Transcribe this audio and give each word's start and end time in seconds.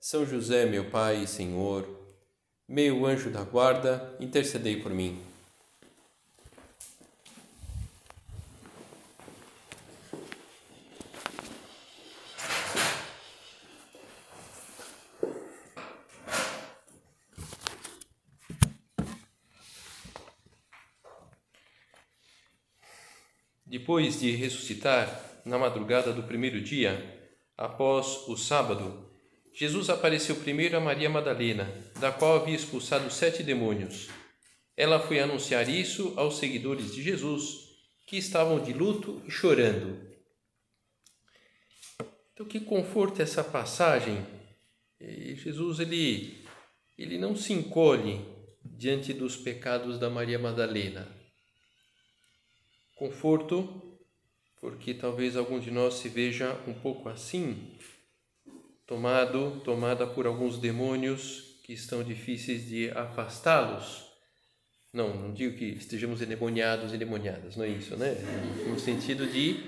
são 0.00 0.24
José, 0.24 0.64
meu 0.64 0.86
Pai 0.86 1.24
e 1.24 1.26
Senhor, 1.26 1.86
meu 2.66 3.04
anjo 3.04 3.28
da 3.28 3.44
guarda, 3.44 4.16
intercedei 4.18 4.80
por 4.80 4.90
mim. 4.90 5.22
Depois 23.66 24.18
de 24.18 24.34
ressuscitar 24.34 25.42
na 25.44 25.58
madrugada 25.58 26.10
do 26.12 26.22
primeiro 26.22 26.60
dia, 26.62 27.36
após 27.56 28.26
o 28.26 28.36
sábado, 28.36 29.09
Jesus 29.60 29.90
apareceu 29.90 30.36
primeiro 30.36 30.74
a 30.74 30.80
Maria 30.80 31.10
Madalena, 31.10 31.70
da 32.00 32.10
qual 32.10 32.36
havia 32.40 32.56
expulsado 32.56 33.10
sete 33.10 33.42
demônios. 33.42 34.08
Ela 34.74 34.98
foi 34.98 35.20
anunciar 35.20 35.68
isso 35.68 36.14
aos 36.16 36.38
seguidores 36.38 36.94
de 36.94 37.02
Jesus, 37.02 37.68
que 38.06 38.16
estavam 38.16 38.58
de 38.58 38.72
luto 38.72 39.22
e 39.26 39.30
chorando. 39.30 40.00
Então, 42.32 42.46
que 42.46 42.58
conforto 42.58 43.20
essa 43.20 43.44
passagem! 43.44 44.26
Jesus 44.98 45.78
ele, 45.78 46.42
ele 46.96 47.18
não 47.18 47.36
se 47.36 47.52
encolhe 47.52 48.18
diante 48.64 49.12
dos 49.12 49.36
pecados 49.36 49.98
da 49.98 50.08
Maria 50.08 50.38
Madalena. 50.38 51.06
Conforto, 52.96 53.98
porque 54.58 54.94
talvez 54.94 55.36
algum 55.36 55.60
de 55.60 55.70
nós 55.70 55.96
se 55.96 56.08
veja 56.08 56.58
um 56.66 56.72
pouco 56.72 57.10
assim 57.10 57.76
tomado, 58.90 59.60
tomada 59.64 60.04
por 60.04 60.26
alguns 60.26 60.58
demônios 60.58 61.60
que 61.62 61.72
estão 61.72 62.02
difíceis 62.02 62.66
de 62.66 62.90
afastá-los. 62.90 64.04
Não, 64.92 65.14
não 65.14 65.32
digo 65.32 65.56
que 65.56 65.66
estejamos 65.66 66.20
endemoniados, 66.20 66.92
endemoniadas, 66.92 67.54
não 67.54 67.64
é 67.64 67.68
isso, 67.68 67.96
né? 67.96 68.16
No 68.66 68.76
sentido 68.80 69.28
de 69.28 69.62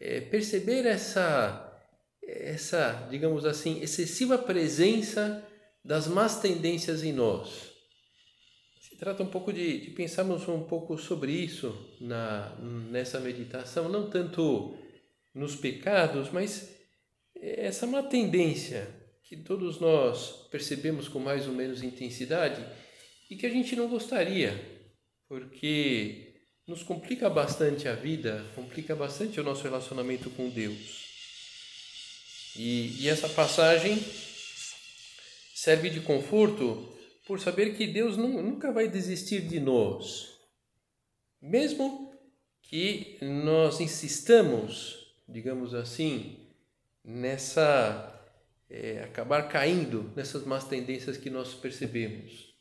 é, 0.00 0.20
perceber 0.20 0.84
essa, 0.84 1.80
essa, 2.26 3.06
digamos 3.08 3.44
assim, 3.44 3.80
excessiva 3.80 4.36
presença 4.36 5.46
das 5.84 6.08
más 6.08 6.40
tendências 6.40 7.04
em 7.04 7.12
nós. 7.12 7.70
Se 8.80 8.96
trata 8.96 9.22
um 9.22 9.28
pouco 9.28 9.52
de, 9.52 9.78
de 9.78 9.90
pensarmos 9.92 10.48
um 10.48 10.64
pouco 10.64 10.98
sobre 10.98 11.30
isso 11.30 11.94
na, 12.00 12.52
nessa 12.90 13.20
meditação, 13.20 13.88
não 13.88 14.10
tanto 14.10 14.76
nos 15.32 15.54
pecados, 15.54 16.32
mas 16.32 16.75
essa 17.40 17.84
é 17.84 17.88
uma 17.88 18.02
tendência 18.02 18.88
que 19.22 19.36
todos 19.36 19.80
nós 19.80 20.46
percebemos 20.50 21.08
com 21.08 21.18
mais 21.18 21.46
ou 21.46 21.52
menos 21.52 21.82
intensidade 21.82 22.64
e 23.28 23.36
que 23.36 23.46
a 23.46 23.50
gente 23.50 23.74
não 23.74 23.88
gostaria, 23.88 24.54
porque 25.28 26.34
nos 26.66 26.82
complica 26.82 27.28
bastante 27.28 27.88
a 27.88 27.94
vida, 27.94 28.44
complica 28.54 28.94
bastante 28.94 29.40
o 29.40 29.44
nosso 29.44 29.62
relacionamento 29.62 30.30
com 30.30 30.48
Deus. 30.48 31.06
E, 32.56 33.02
e 33.02 33.08
essa 33.08 33.28
passagem 33.28 33.98
serve 35.54 35.90
de 35.90 36.00
conforto 36.00 36.92
por 37.26 37.40
saber 37.40 37.76
que 37.76 37.86
Deus 37.86 38.16
não, 38.16 38.42
nunca 38.42 38.72
vai 38.72 38.88
desistir 38.88 39.42
de 39.42 39.58
nós, 39.58 40.38
mesmo 41.42 42.12
que 42.62 43.18
nós 43.20 43.80
insistamos, 43.80 45.14
digamos 45.28 45.74
assim, 45.74 46.45
nessa 47.06 48.12
é, 48.68 49.04
acabar 49.04 49.48
caindo 49.48 50.12
nessas 50.16 50.44
más 50.44 50.64
tendências 50.64 51.16
que 51.16 51.30
nós 51.30 51.54
percebemos. 51.54 52.52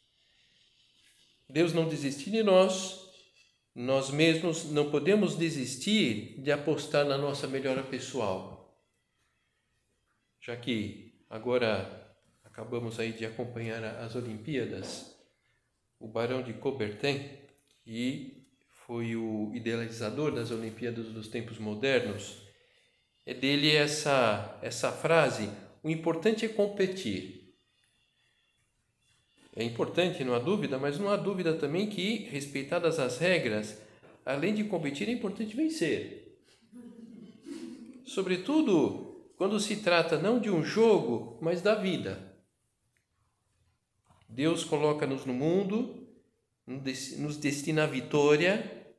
Deus 1.50 1.74
não 1.74 1.90
desistiu 1.90 2.32
de 2.32 2.44
nós, 2.44 3.10
nós 3.74 4.12
mesmos 4.12 4.66
não 4.66 4.92
podemos 4.92 5.36
desistir 5.36 6.40
de 6.42 6.52
apostar 6.52 7.06
na 7.06 7.18
nossa 7.18 7.48
melhora 7.48 7.84
pessoal. 7.84 8.80
Já 10.40 10.56
que 10.56 11.20
agora 11.28 12.16
acabamos 12.44 13.00
aí 13.00 13.14
de 13.14 13.26
acompanhar 13.26 13.84
as 13.84 14.16
Olimpíadas, 14.16 15.16
o 16.00 16.08
Barão 16.08 16.44
de 16.44 16.54
Coubertin, 16.54 17.32
que 17.84 18.48
foi 18.86 19.16
o 19.16 19.52
idealizador 19.56 20.32
das 20.32 20.52
Olimpíadas 20.52 21.08
dos 21.08 21.28
tempos 21.28 21.58
modernos, 21.58 22.45
é 23.26 23.34
dele 23.34 23.76
essa, 23.76 24.60
essa 24.62 24.92
frase: 24.92 25.50
o 25.82 25.90
importante 25.90 26.46
é 26.46 26.50
competir. 26.50 27.54
É 29.56 29.64
importante, 29.64 30.24
não 30.24 30.36
há 30.36 30.40
dúvida, 30.40 30.78
mas 30.78 31.00
não 31.00 31.10
há 31.10 31.16
dúvida 31.16 31.54
também 31.54 31.88
que, 31.88 32.28
respeitadas 32.30 33.00
as 33.00 33.18
regras, 33.18 33.82
além 34.26 34.54
de 34.54 34.66
competir, 34.66 35.08
é 35.08 35.12
importante 35.14 35.56
vencer. 35.56 36.38
Sobretudo 38.06 39.32
quando 39.38 39.60
se 39.60 39.78
trata 39.78 40.18
não 40.18 40.40
de 40.40 40.50
um 40.50 40.64
jogo, 40.64 41.38
mas 41.42 41.62
da 41.62 41.74
vida. 41.74 42.36
Deus 44.28 44.64
coloca-nos 44.66 45.26
no 45.26 45.34
mundo, 45.34 46.06
nos 46.68 47.38
destina 47.38 47.84
a 47.84 47.88
vitória, 47.88 48.94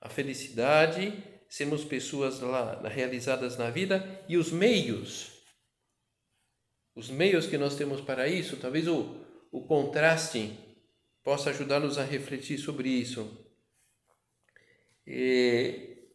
a 0.00 0.08
felicidade 0.08 1.29
sermos 1.50 1.84
pessoas 1.84 2.38
lá, 2.38 2.80
realizadas 2.88 3.58
na 3.58 3.70
vida 3.70 4.24
e 4.28 4.36
os 4.36 4.52
meios, 4.52 5.32
os 6.94 7.10
meios 7.10 7.44
que 7.44 7.58
nós 7.58 7.74
temos 7.74 8.00
para 8.00 8.28
isso, 8.28 8.56
talvez 8.56 8.86
o, 8.86 9.16
o 9.50 9.66
contraste 9.66 10.56
possa 11.24 11.50
ajudar-nos 11.50 11.98
a 11.98 12.04
refletir 12.04 12.56
sobre 12.56 12.88
isso. 12.88 13.28
E 15.04 16.06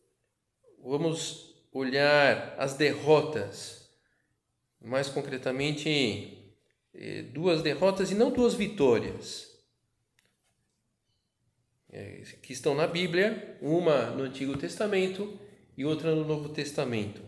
vamos 0.81 1.53
olhar 1.73 2.56
as 2.57 2.75
derrotas, 2.75 3.90
mais 4.79 5.09
concretamente, 5.09 6.56
eh, 6.94 7.23
duas 7.23 7.62
derrotas 7.62 8.09
e 8.09 8.16
não 8.16 8.31
duas 8.31 8.53
vitórias 8.53 9.55
é, 11.98 12.24
que 12.42 12.52
estão 12.52 12.76
na 12.76 12.86
Bíblia, 12.86 13.58
uma 13.62 14.08
no 14.08 14.24
Antigo 14.24 14.58
Testamento 14.58 15.40
e 15.78 15.86
outra 15.86 16.14
no 16.14 16.26
Novo 16.26 16.50
Testamento. 16.50 17.22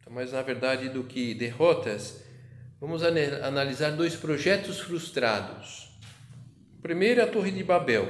Então, 0.00 0.12
mas 0.12 0.32
na 0.32 0.42
verdade, 0.42 0.88
do 0.88 1.04
que 1.04 1.32
derrotas, 1.32 2.24
vamos 2.80 3.04
analisar 3.04 3.90
dois 3.90 4.16
projetos 4.16 4.80
frustrados. 4.80 5.96
O 6.76 6.82
primeiro 6.82 7.20
é 7.20 7.22
a 7.22 7.30
Torre 7.30 7.52
de 7.52 7.62
Babel, 7.62 8.08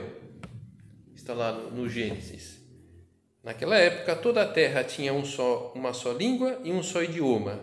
está 1.15 1.34
lá 1.34 1.53
no 1.53 1.87
Gênesis. 1.87 2.59
Naquela 3.43 3.77
época, 3.77 4.16
toda 4.16 4.41
a 4.41 4.49
terra 4.49 4.83
tinha 4.83 5.12
um 5.12 5.22
só, 5.22 5.71
uma 5.77 5.93
só 5.93 6.12
língua 6.12 6.62
e 6.65 6.72
um 6.72 6.83
só 6.83 7.03
idioma. 7.03 7.61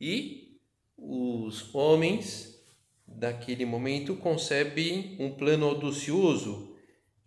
E 0.00 0.58
os 0.98 1.72
homens 1.72 2.60
daquele 3.06 3.64
momento 3.64 4.16
concebem 4.16 5.16
um 5.20 5.30
plano 5.30 5.66
audacioso 5.66 6.71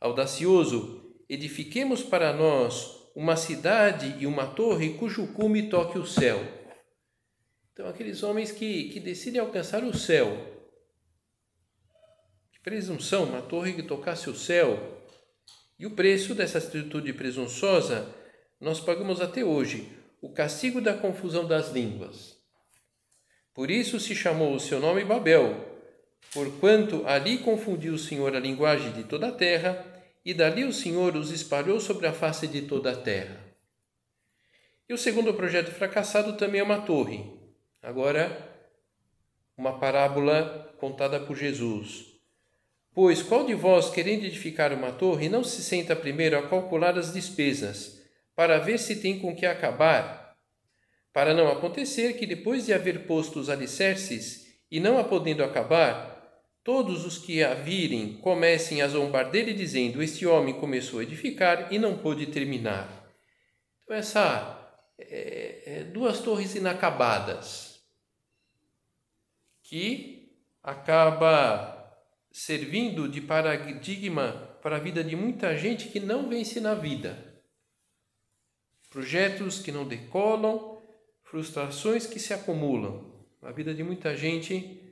audacioso, 0.06 1.02
edifiquemos 1.28 2.04
para 2.04 2.32
nós 2.32 3.10
uma 3.16 3.36
cidade 3.36 4.16
e 4.20 4.28
uma 4.28 4.46
torre 4.46 4.94
cujo 4.94 5.28
cume 5.34 5.70
toque 5.70 5.98
o 5.98 6.06
céu. 6.06 6.40
Então, 7.74 7.88
aqueles 7.88 8.22
homens 8.24 8.52
que, 8.52 8.90
que 8.90 9.00
decidem 9.00 9.42
alcançar 9.42 9.84
o 9.84 9.98
céu. 9.98 10.38
Que 12.52 12.60
presunção, 12.62 13.24
uma 13.24 13.42
torre 13.42 13.74
que 13.74 13.84
tocasse 13.84 14.30
o 14.30 14.36
céu. 14.36 15.02
E 15.78 15.86
o 15.86 15.92
preço 15.92 16.36
dessa 16.36 16.60
atitude 16.60 17.12
presunçosa 17.12 18.14
nós 18.62 18.80
pagamos 18.80 19.20
até 19.20 19.44
hoje, 19.44 19.92
o 20.22 20.32
castigo 20.32 20.80
da 20.80 20.94
confusão 20.94 21.46
das 21.46 21.72
línguas. 21.72 22.38
Por 23.54 23.70
isso 23.70 24.00
se 24.00 24.16
chamou 24.16 24.56
o 24.56 24.60
seu 24.60 24.80
nome 24.80 25.04
Babel, 25.04 25.54
porquanto 26.34 27.06
ali 27.06 27.40
confundiu 27.40 27.94
o 27.94 28.00
Senhor 28.00 28.36
a 28.36 28.40
linguagem 28.40 28.92
de 28.94 29.04
toda 29.04 29.28
a 29.28 29.32
terra 29.32 29.95
e 30.26 30.34
dali 30.34 30.66
o 30.66 30.74
Senhor 30.74 31.16
os 31.16 31.30
espalhou 31.30 31.80
sobre 31.80 32.08
a 32.08 32.14
face 32.14 32.48
de 32.48 32.64
toda 32.64 32.92
a 32.92 32.96
terra. 32.96 33.40
E 34.90 34.94
o 34.94 34.98
segundo 34.98 35.34
projeto 35.36 35.72
fracassado 35.72 36.34
também 36.34 36.62
é 36.62 36.64
uma 36.64 36.82
torre. 36.82 37.32
Agora, 37.82 38.52
uma 39.56 39.78
parábola 39.80 40.76
contada 40.80 41.20
por 41.20 41.38
Jesus. 41.38 42.16
Pois 42.94 43.22
qual 43.22 43.46
de 43.46 43.54
vós, 43.54 43.90
querendo 43.90 44.26
edificar 44.26 44.74
uma 44.74 44.92
torre, 44.92 45.30
não 45.30 45.44
se 45.44 45.62
senta 45.62 45.96
primeiro 45.96 46.38
a 46.38 46.48
calcular 46.48 46.98
as 46.98 47.14
despesas, 47.14 48.02
para 48.36 48.58
ver 48.58 48.80
se 48.80 48.96
tem 48.96 49.20
com 49.20 49.36
que 49.36 49.46
acabar? 49.46 50.36
Para 51.14 51.34
não 51.34 51.52
acontecer 51.52 52.14
que, 52.14 52.26
depois 52.26 52.66
de 52.66 52.74
haver 52.74 53.06
posto 53.06 53.40
os 53.40 53.50
alicerces 53.50 54.46
e 54.72 54.80
não 54.80 54.98
a 54.98 55.04
podendo 55.04 55.44
acabar, 55.44 56.15
todos 56.66 57.06
os 57.06 57.20
que 57.20 57.44
a 57.44 57.54
virem 57.54 58.18
comecem 58.18 58.82
a 58.82 58.88
zombar 58.88 59.30
dele, 59.30 59.54
dizendo: 59.54 60.02
Este 60.02 60.26
homem 60.26 60.60
começou 60.60 61.00
a 61.00 61.04
edificar 61.04 61.72
e 61.72 61.78
não 61.78 62.00
pôde 62.00 62.26
terminar. 62.26 63.08
Então, 63.84 63.96
essa 63.96 64.84
é, 64.98 65.62
é, 65.66 65.84
duas 65.84 66.20
torres 66.20 66.56
inacabadas 66.56 67.80
que 69.62 70.36
acaba 70.64 71.72
servindo 72.32 73.08
de 73.08 73.22
paradigma 73.22 74.58
para 74.62 74.78
a 74.78 74.80
vida 74.80 75.04
de 75.04 75.16
muita 75.16 75.56
gente 75.56 75.90
que 75.90 76.00
não 76.00 76.28
vence 76.28 76.60
na 76.60 76.74
vida. 76.74 77.44
Projetos 78.90 79.60
que 79.60 79.72
não 79.72 79.88
decolam, 79.88 80.82
frustrações 81.24 82.08
que 82.08 82.20
se 82.20 82.34
acumulam. 82.34 83.14
A 83.44 83.52
vida 83.52 83.74
de 83.74 83.84
muita 83.84 84.16
gente 84.16 84.85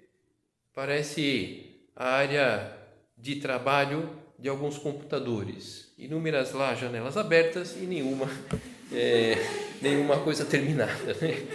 parece 0.74 1.88
a 1.96 2.10
área 2.10 2.78
de 3.18 3.36
trabalho 3.36 4.10
de 4.38 4.50
alguns 4.50 4.78
computadores. 4.78 5.94
Inúmeras 5.98 6.52
lá 6.52 6.74
janelas 6.75 7.16
abertas 7.16 7.78
e 7.78 7.86
nenhuma, 7.86 8.28
é, 8.92 9.36
nenhuma 9.81 10.22
coisa 10.24 10.44
terminada. 10.44 11.14
Né? 11.14 11.48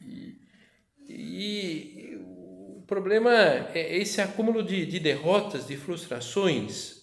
E, 0.00 0.40
e, 1.08 2.16
o 2.16 2.82
problema 2.86 3.32
é 3.74 3.96
esse 3.98 4.20
acúmulo 4.20 4.62
de, 4.62 4.86
de 4.86 4.98
derrotas, 4.98 5.66
de 5.66 5.76
frustrações. 5.76 7.02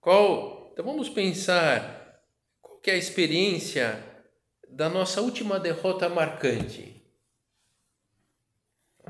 Qual, 0.00 0.70
então 0.72 0.84
vamos 0.84 1.08
pensar 1.08 2.20
qual 2.60 2.80
é 2.86 2.92
a 2.92 2.96
experiência 2.96 4.02
da 4.68 4.88
nossa 4.88 5.20
última 5.20 5.60
derrota 5.60 6.08
marcante 6.08 6.93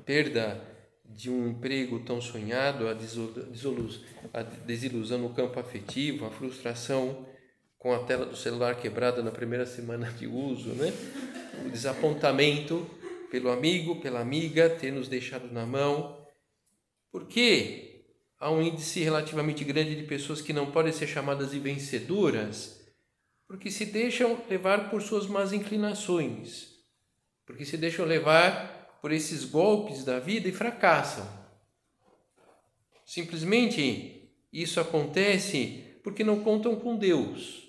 perda 0.05 0.61
de 1.05 1.31
um 1.31 1.49
emprego 1.49 2.01
tão 2.01 2.21
sonhado, 2.21 2.89
a, 2.89 4.43
desilusão 4.43 5.19
no 5.19 5.31
campo 5.31 5.61
afetivo, 5.61 6.27
a 6.27 6.31
frustração 6.31 7.27
com 7.79 7.93
a 7.93 7.99
tela 8.01 8.25
do 8.25 8.37
celular 8.37 8.77
quebrada 8.77 9.23
na 9.23 9.31
primeira 9.31 9.67
semana 9.67 10.11
de 10.11 10.27
uso, 10.27 10.71
né? 10.71 10.93
o 11.67 11.71
desapontamento 11.71 12.89
pelo 13.31 13.51
amigo, 13.51 14.01
pela 14.01 14.21
amiga 14.21 14.71
ter 14.71 14.93
nos 14.93 15.09
deixado 15.09 15.53
na 15.53 15.67
mão. 15.67 16.27
Por 17.13 17.27
quê? 17.27 18.05
Há 18.39 18.51
um 18.51 18.63
índice 18.63 19.01
relativamente 19.01 19.65
grande 19.65 19.95
de 19.95 20.03
pessoas 20.05 20.41
que 20.41 20.53
não 20.53 20.71
podem 20.71 20.93
ser 20.93 21.07
chamadas 21.07 21.51
de 21.51 21.59
vencedoras 21.59 22.85
porque 23.47 23.71
se 23.71 23.87
deixam 23.87 24.43
levar 24.49 24.91
por 24.91 25.03
suas 25.03 25.27
más 25.27 25.53
inclinações, 25.53 26.75
porque 27.47 27.65
se 27.65 27.77
deixam 27.77 28.05
levar 28.05 28.74
por 29.05 29.13
esses 29.13 29.45
golpes 29.45 30.03
da 30.03 30.19
vida 30.19 30.49
e 30.49 30.53
fracassam. 30.53 31.29
Simplesmente 33.05 34.33
isso 34.51 34.81
acontece 34.81 35.99
porque 36.03 36.25
não 36.25 36.43
contam 36.43 36.75
com 36.77 36.97
Deus. 36.97 37.69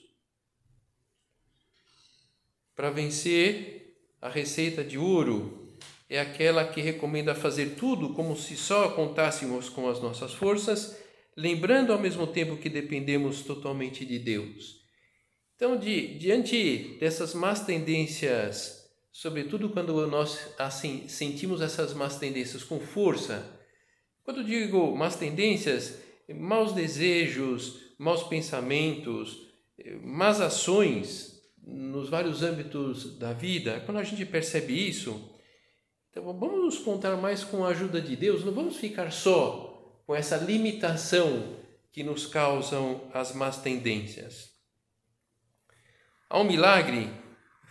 Para 2.73 2.89
vencer, 2.89 3.97
a 4.21 4.29
receita 4.29 4.81
de 4.81 4.97
ouro 4.97 5.77
é 6.09 6.21
aquela 6.21 6.65
que 6.65 6.79
recomenda 6.79 7.35
fazer 7.35 7.75
tudo 7.75 8.13
como 8.13 8.38
se 8.38 8.55
só 8.55 8.91
contássemos 8.91 9.67
com 9.67 9.89
as 9.89 10.01
nossas 10.01 10.33
forças, 10.33 10.97
lembrando 11.35 11.91
ao 11.91 11.99
mesmo 11.99 12.25
tempo 12.27 12.55
que 12.55 12.69
dependemos 12.69 13.41
totalmente 13.41 14.05
de 14.05 14.19
Deus. 14.19 14.85
Então, 15.57 15.75
de, 15.77 16.17
diante 16.17 16.97
dessas 16.97 17.33
más 17.33 17.65
tendências 17.65 18.84
sobretudo 19.15 19.69
quando 19.69 20.06
nós 20.07 20.50
assim 20.59 21.07
sentimos 21.07 21.62
essas 21.62 21.94
más 21.94 22.19
tendências 22.19 22.65
com 22.65 22.81
força. 22.81 23.50
Quando 24.25 24.44
digo 24.44 24.94
más 24.94 25.15
tendências, 25.15 26.01
maus 26.27 26.73
desejos, 26.73 27.94
maus 27.97 28.23
pensamentos, 28.23 29.38
más 30.03 30.41
ações 30.41 31.41
nos 31.65 32.09
vários 32.09 32.44
âmbitos 32.44 33.17
da 33.17 33.31
vida, 33.31 33.81
quando 33.85 34.00
a 34.00 34.03
gente 34.03 34.25
percebe 34.25 34.73
isso, 34.73 35.33
então 36.09 36.21
vamos 36.38 36.65
nos 36.65 36.79
contar 36.79 37.15
mais 37.15 37.41
com 37.41 37.63
a 37.63 37.69
ajuda 37.69 38.01
de 38.01 38.17
Deus, 38.17 38.44
não 38.44 38.51
vamos 38.51 38.75
ficar 38.75 39.13
só 39.13 40.03
com 40.06 40.13
essa 40.13 40.35
limitação 40.35 41.56
que 41.89 42.03
nos 42.03 42.27
causam 42.27 43.09
as 43.13 43.33
más 43.33 43.62
tendências. 43.62 44.50
Há 46.29 46.38
um 46.38 46.44
milagre 46.44 47.09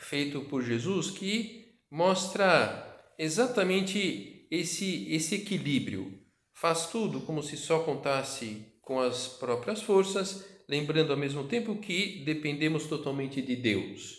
feito 0.04 0.42
por 0.42 0.62
Jesus 0.62 1.10
que 1.10 1.78
mostra 1.90 3.12
exatamente 3.18 4.46
esse, 4.50 5.12
esse 5.12 5.36
equilíbrio. 5.36 6.20
Faz 6.52 6.86
tudo 6.86 7.20
como 7.22 7.42
se 7.42 7.56
só 7.56 7.80
contasse 7.80 8.66
com 8.82 9.00
as 9.00 9.26
próprias 9.26 9.82
forças, 9.82 10.44
lembrando 10.68 11.12
ao 11.12 11.18
mesmo 11.18 11.44
tempo 11.44 11.76
que 11.76 12.22
dependemos 12.24 12.86
totalmente 12.86 13.40
de 13.40 13.56
Deus. 13.56 14.18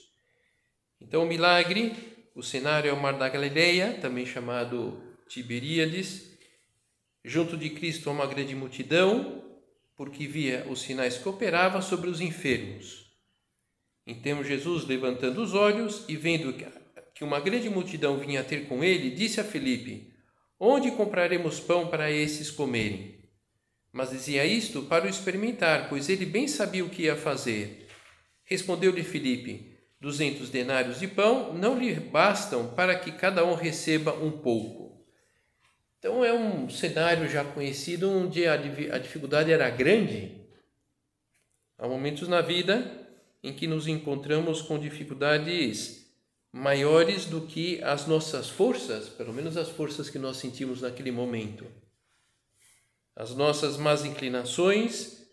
Então, 1.00 1.24
o 1.24 1.28
milagre, 1.28 1.94
o 2.36 2.42
cenário 2.42 2.90
é 2.90 2.94
o 2.94 3.02
Mar 3.02 3.18
da 3.18 3.30
Galileia, 3.30 3.98
também 4.02 4.26
chamado 4.26 5.02
Tiberíades. 5.30 6.32
Junto 7.24 7.58
de 7.58 7.70
Cristo 7.70 8.10
há 8.10 8.14
uma 8.14 8.28
grande 8.28 8.56
multidão, 8.56 9.44
porque 9.96 10.28
via 10.28 10.66
os 10.70 10.82
sinais 10.82 11.18
que 11.18 11.30
operava 11.30 11.82
sobre 11.82 12.10
os 12.10 12.22
enfermos. 12.22 13.05
Então 14.06 14.44
Jesus, 14.44 14.86
levantando 14.86 15.42
os 15.42 15.54
olhos 15.54 16.06
e 16.08 16.16
vendo 16.16 16.54
que 17.14 17.24
uma 17.24 17.40
grande 17.40 17.70
multidão 17.70 18.18
vinha 18.18 18.44
ter 18.44 18.68
com 18.68 18.84
ele, 18.84 19.10
disse 19.10 19.42
a 19.42 19.44
Felipe: 19.44 20.14
Onde 20.60 20.92
compraremos 20.92 21.60
pão 21.60 21.88
para 21.88 22.12
esses 22.12 22.52
comerem? 22.52 23.16
Mas 23.92 24.12
dizia 24.12 24.46
isto 24.46 24.84
para 24.84 25.06
o 25.06 25.10
experimentar, 25.10 25.90
pois 25.90 26.10
ele 26.10 26.26
bem 26.26 26.48
sabia 26.48 26.86
o 26.86 26.90
que 26.90 27.04
ia 27.04 27.16
fazer. 27.16 27.88
Respondeu-lhe 28.44 29.04
Felipe: 29.04 29.76
Duzentos 30.00 30.50
denários 30.50 31.00
de 31.00 31.08
pão 31.08 31.54
não 31.54 31.80
lhe 31.80 31.94
bastam 31.96 32.76
para 32.76 33.00
que 33.00 33.12
cada 33.12 33.44
um 33.44 33.56
receba 33.56 34.14
um 34.14 34.32
pouco. 34.32 35.04
Então 35.98 36.24
é 36.24 36.32
um 36.32 36.70
cenário 36.70 37.28
já 37.28 37.44
conhecido 37.44 38.12
onde 38.12 38.46
a 38.46 38.56
dificuldade 39.00 39.52
era 39.52 39.68
grande. 39.72 40.46
Há 41.80 41.88
momentos 41.88 42.28
na 42.28 42.42
vida 42.42 43.05
em 43.46 43.54
que 43.54 43.68
nos 43.68 43.88
encontramos 43.88 44.60
com 44.60 44.80
dificuldades 44.80 46.12
maiores 46.52 47.26
do 47.26 47.42
que 47.42 47.80
as 47.84 48.08
nossas 48.08 48.50
forças, 48.50 49.08
pelo 49.08 49.32
menos 49.32 49.56
as 49.56 49.70
forças 49.70 50.10
que 50.10 50.18
nós 50.18 50.38
sentimos 50.38 50.82
naquele 50.82 51.12
momento. 51.12 51.64
As 53.16 53.36
nossas 53.36 53.78
más 53.78 54.04
inclinações 54.04 55.28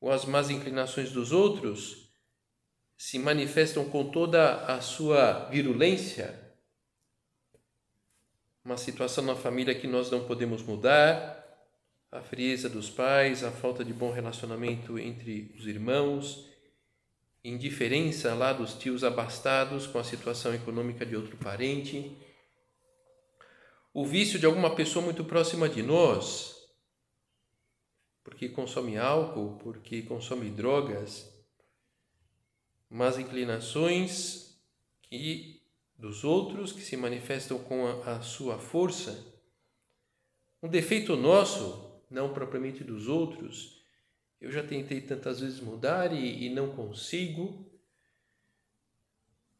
ou 0.00 0.10
as 0.10 0.24
más 0.24 0.48
inclinações 0.48 1.12
dos 1.12 1.30
outros 1.30 2.10
se 2.96 3.18
manifestam 3.18 3.84
com 3.84 4.10
toda 4.10 4.64
a 4.64 4.80
sua 4.80 5.44
virulência. 5.50 6.40
Uma 8.64 8.78
situação 8.78 9.22
na 9.24 9.36
família 9.36 9.74
que 9.74 9.86
nós 9.86 10.10
não 10.10 10.26
podemos 10.26 10.62
mudar, 10.62 11.36
a 12.10 12.22
frieza 12.22 12.66
dos 12.66 12.88
pais, 12.88 13.44
a 13.44 13.50
falta 13.50 13.84
de 13.84 13.92
bom 13.92 14.10
relacionamento 14.10 14.98
entre 14.98 15.54
os 15.58 15.66
irmãos, 15.66 16.47
indiferença 17.48 18.34
lá 18.34 18.52
dos 18.52 18.74
tios 18.74 19.04
abastados 19.04 19.86
com 19.86 19.98
a 19.98 20.04
situação 20.04 20.54
econômica 20.54 21.04
de 21.04 21.16
outro 21.16 21.36
parente, 21.36 22.16
o 23.92 24.04
vício 24.04 24.38
de 24.38 24.46
alguma 24.46 24.74
pessoa 24.74 25.04
muito 25.04 25.24
próxima 25.24 25.68
de 25.68 25.82
nós, 25.82 26.68
porque 28.22 28.48
consome 28.48 28.98
álcool, 28.98 29.58
porque 29.58 30.02
consome 30.02 30.50
drogas, 30.50 31.32
mas 32.88 33.18
inclinações 33.18 34.58
que 35.02 35.62
dos 35.96 36.22
outros 36.22 36.72
que 36.72 36.82
se 36.82 36.96
manifestam 36.96 37.58
com 37.58 37.86
a, 37.86 38.16
a 38.16 38.22
sua 38.22 38.58
força, 38.58 39.26
um 40.62 40.68
defeito 40.68 41.16
nosso, 41.16 42.02
não 42.10 42.32
propriamente 42.32 42.84
dos 42.84 43.08
outros, 43.08 43.77
eu 44.40 44.52
já 44.52 44.62
tentei 44.62 45.00
tantas 45.00 45.40
vezes 45.40 45.60
mudar 45.60 46.12
e, 46.12 46.46
e 46.46 46.50
não 46.50 46.70
consigo. 46.70 47.66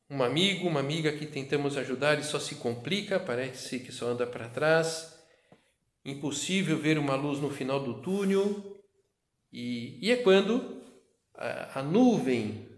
Um 0.09 0.23
amigo, 0.23 0.69
uma 0.69 0.81
amiga 0.81 1.13
que 1.13 1.27
tentamos 1.27 1.77
ajudar 1.77 2.19
e 2.19 2.25
só 2.25 2.39
se 2.39 2.55
complica, 2.55 3.21
parece 3.21 3.81
que 3.81 3.93
só 3.93 4.07
anda 4.07 4.27
para 4.27 4.49
trás. 4.49 5.19
Impossível 6.05 6.79
ver 6.79 6.99
uma 6.99 7.15
luz 7.15 7.41
no 7.41 7.51
final 7.51 7.83
do 7.83 8.01
túnel. 8.01 8.81
E, 9.53 9.99
e 10.01 10.11
é 10.11 10.17
quando 10.17 10.83
a, 11.35 11.81
a 11.81 11.83
nuvem 11.83 12.69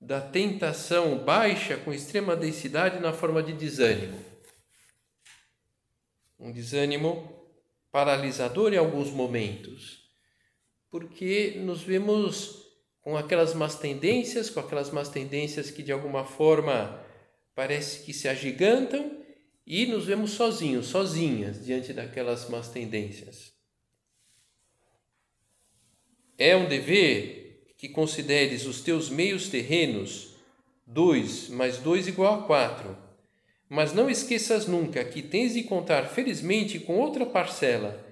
da 0.00 0.20
tentação 0.20 1.24
baixa 1.24 1.76
com 1.76 1.92
extrema 1.92 2.36
densidade 2.36 3.00
na 3.00 3.12
forma 3.12 3.42
de 3.42 3.52
desânimo. 3.52 4.24
um 6.38 6.52
desânimo 6.52 7.34
paralisador 7.90 8.74
em 8.74 8.76
alguns 8.76 9.10
momentos, 9.10 10.05
porque 10.90 11.54
nos 11.58 11.82
vemos 11.82 12.66
com 13.00 13.16
aquelas 13.16 13.54
más 13.54 13.78
tendências, 13.78 14.50
com 14.50 14.60
aquelas 14.60 14.90
más 14.90 15.08
tendências 15.08 15.70
que 15.70 15.82
de 15.82 15.92
alguma 15.92 16.24
forma 16.24 17.04
parece 17.54 18.04
que 18.04 18.12
se 18.12 18.28
agigantam 18.28 19.22
e 19.66 19.86
nos 19.86 20.06
vemos 20.06 20.32
sozinhos, 20.32 20.86
sozinhas 20.86 21.64
diante 21.64 21.92
daquelas 21.92 22.48
más 22.48 22.68
tendências. 22.68 23.52
É 26.38 26.54
um 26.56 26.68
dever 26.68 27.72
que 27.76 27.88
consideres 27.88 28.66
os 28.66 28.80
teus 28.80 29.08
meios 29.08 29.48
terrenos, 29.48 30.34
dois 30.86 31.48
mais 31.48 31.78
dois 31.78 32.06
igual 32.06 32.40
a 32.40 32.42
quatro, 32.44 32.96
mas 33.68 33.92
não 33.92 34.08
esqueças 34.08 34.66
nunca 34.66 35.04
que 35.04 35.22
tens 35.22 35.54
de 35.54 35.64
contar 35.64 36.08
felizmente 36.08 36.78
com 36.78 36.98
outra 36.98 37.26
parcela, 37.26 38.05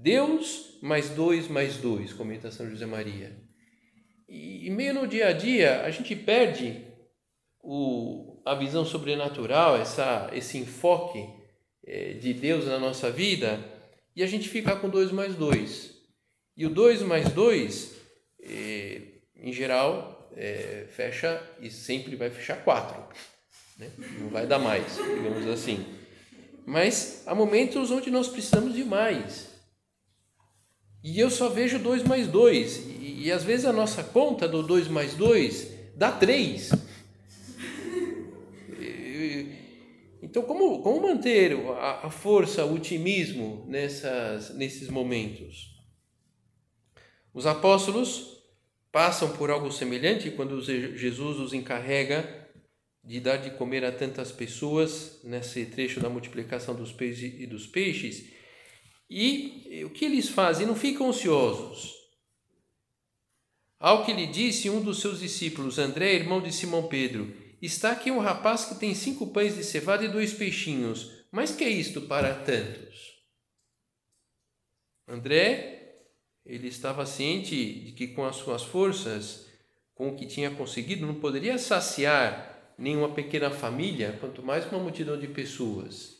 Deus 0.00 0.78
mais 0.80 1.10
dois 1.10 1.48
mais 1.48 1.76
dois, 1.76 2.12
comenta 2.12 2.52
São 2.52 2.70
José 2.70 2.86
Maria. 2.86 3.36
E, 4.28 4.66
e 4.66 4.70
meio 4.70 4.94
no 4.94 5.08
dia 5.08 5.26
a 5.26 5.32
dia 5.32 5.82
a 5.82 5.90
gente 5.90 6.14
perde 6.14 6.86
o, 7.60 8.40
a 8.46 8.54
visão 8.54 8.84
sobrenatural, 8.84 9.76
essa, 9.76 10.30
esse 10.32 10.56
enfoque 10.56 11.28
é, 11.84 12.12
de 12.12 12.32
Deus 12.32 12.66
na 12.66 12.78
nossa 12.78 13.10
vida, 13.10 13.58
e 14.14 14.22
a 14.22 14.26
gente 14.26 14.48
fica 14.48 14.76
com 14.76 14.88
dois 14.88 15.10
mais 15.10 15.34
dois. 15.34 15.96
E 16.56 16.64
o 16.64 16.70
dois 16.70 17.02
mais 17.02 17.28
dois, 17.30 17.96
é, 18.40 19.02
em 19.36 19.52
geral, 19.52 20.30
é, 20.36 20.86
fecha 20.90 21.42
e 21.60 21.70
sempre 21.70 22.14
vai 22.14 22.30
fechar 22.30 22.62
quatro. 22.62 23.02
Né? 23.76 23.90
Não 24.20 24.28
vai 24.28 24.46
dar 24.46 24.60
mais, 24.60 24.96
digamos 24.96 25.46
assim. 25.48 25.84
Mas 26.64 27.24
há 27.26 27.34
momentos 27.34 27.90
onde 27.90 28.10
nós 28.12 28.28
precisamos 28.28 28.74
de 28.74 28.84
mais. 28.84 29.57
E 31.02 31.18
eu 31.18 31.30
só 31.30 31.48
vejo 31.48 31.78
2 31.78 32.02
mais 32.02 32.26
2. 32.26 32.76
E, 32.76 33.24
e, 33.24 33.32
às 33.32 33.44
vezes 33.44 33.66
a 33.66 33.72
nossa 33.72 34.02
conta 34.02 34.48
do 34.48 34.62
2 34.62 34.88
mais 34.88 35.14
2 35.14 35.72
dá 35.96 36.10
3. 36.12 36.70
Então, 40.20 40.42
como, 40.42 40.82
como 40.82 41.00
manter 41.00 41.56
a, 41.78 42.06
a 42.06 42.10
força, 42.10 42.64
o 42.64 42.74
otimismo 42.74 43.64
nessas, 43.66 44.54
nesses 44.54 44.88
momentos? 44.88 45.74
Os 47.32 47.46
apóstolos 47.46 48.42
passam 48.92 49.30
por 49.36 49.50
algo 49.50 49.70
semelhante 49.70 50.30
quando 50.30 50.60
Jesus 50.60 51.38
os 51.38 51.52
encarrega 51.52 52.46
de 53.02 53.20
dar 53.20 53.38
de 53.38 53.52
comer 53.52 53.84
a 53.84 53.92
tantas 53.92 54.30
pessoas 54.30 55.20
nesse 55.24 55.64
trecho 55.66 55.98
da 55.98 56.10
multiplicação 56.10 56.74
dos 56.74 56.92
peixes 56.92 57.40
e 57.40 57.46
dos 57.46 57.66
peixes. 57.66 58.37
E 59.08 59.82
o 59.84 59.90
que 59.90 60.04
eles 60.04 60.28
fazem? 60.28 60.66
Não 60.66 60.76
ficam 60.76 61.08
ansiosos. 61.08 61.94
Ao 63.80 64.04
que 64.04 64.12
lhe 64.12 64.26
disse 64.26 64.68
um 64.68 64.82
dos 64.82 65.00
seus 65.00 65.20
discípulos, 65.20 65.78
André, 65.78 66.14
irmão 66.14 66.40
de 66.40 66.52
Simão 66.52 66.88
Pedro, 66.88 67.32
está 67.62 67.92
aqui 67.92 68.10
um 68.10 68.18
rapaz 68.18 68.64
que 68.64 68.74
tem 68.74 68.94
cinco 68.94 69.28
pães 69.28 69.54
de 69.54 69.62
cevada 69.62 70.04
e 70.04 70.08
dois 70.08 70.32
peixinhos. 70.32 71.12
Mas 71.30 71.54
que 71.54 71.62
é 71.64 71.68
isto 71.68 72.02
para 72.02 72.34
tantos? 72.34 73.18
André, 75.06 76.00
ele 76.44 76.68
estava 76.68 77.06
ciente 77.06 77.54
de 77.54 77.92
que 77.92 78.08
com 78.08 78.24
as 78.24 78.36
suas 78.36 78.62
forças, 78.62 79.46
com 79.94 80.08
o 80.08 80.16
que 80.16 80.26
tinha 80.26 80.50
conseguido, 80.50 81.06
não 81.06 81.14
poderia 81.14 81.56
saciar 81.56 82.74
nenhuma 82.76 83.12
pequena 83.14 83.50
família, 83.50 84.16
quanto 84.20 84.42
mais 84.42 84.64
uma 84.66 84.78
multidão 84.78 85.18
de 85.18 85.28
pessoas. 85.28 86.16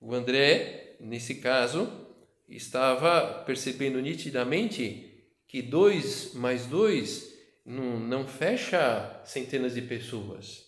O 0.00 0.14
André, 0.14 0.83
nesse 1.00 1.36
caso, 1.36 1.90
estava 2.48 3.42
percebendo 3.44 4.00
nitidamente 4.00 5.10
que 5.46 5.62
dois 5.62 6.34
mais 6.34 6.66
dois 6.66 7.34
não, 7.64 7.98
não 7.98 8.26
fecha 8.26 9.20
centenas 9.24 9.74
de 9.74 9.82
pessoas. 9.82 10.64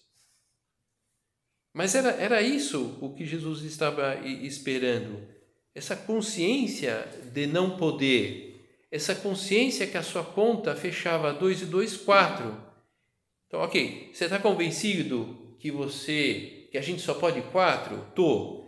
Mas 1.73 1.95
era, 1.95 2.11
era 2.11 2.41
isso 2.41 2.99
o 3.01 3.13
que 3.15 3.27
Jesus 3.27 3.63
estava 3.63 4.17
esperando. 4.25 5.29
Essa 5.75 5.95
consciência 5.95 7.07
de 7.33 7.47
não 7.47 7.77
poder, 7.77 8.67
essa 8.91 9.15
consciência 9.15 9.87
que 9.87 9.99
a 9.99 10.03
sua 10.03 10.25
conta 10.25 10.75
fechava 10.75 11.35
dois 11.35 11.61
e 11.61 11.67
dois, 11.67 11.97
quatro 11.97 12.67
então, 13.47 13.61
ok, 13.61 14.11
você 14.13 14.25
está 14.25 14.39
convencido 14.39 15.57
que 15.59 15.71
você, 15.71 16.69
que 16.71 16.77
a 16.77 16.83
gente 16.83 17.01
só 17.01 17.15
pode 17.15 17.41
quatro? 17.53 18.05
Tô. 18.15 18.66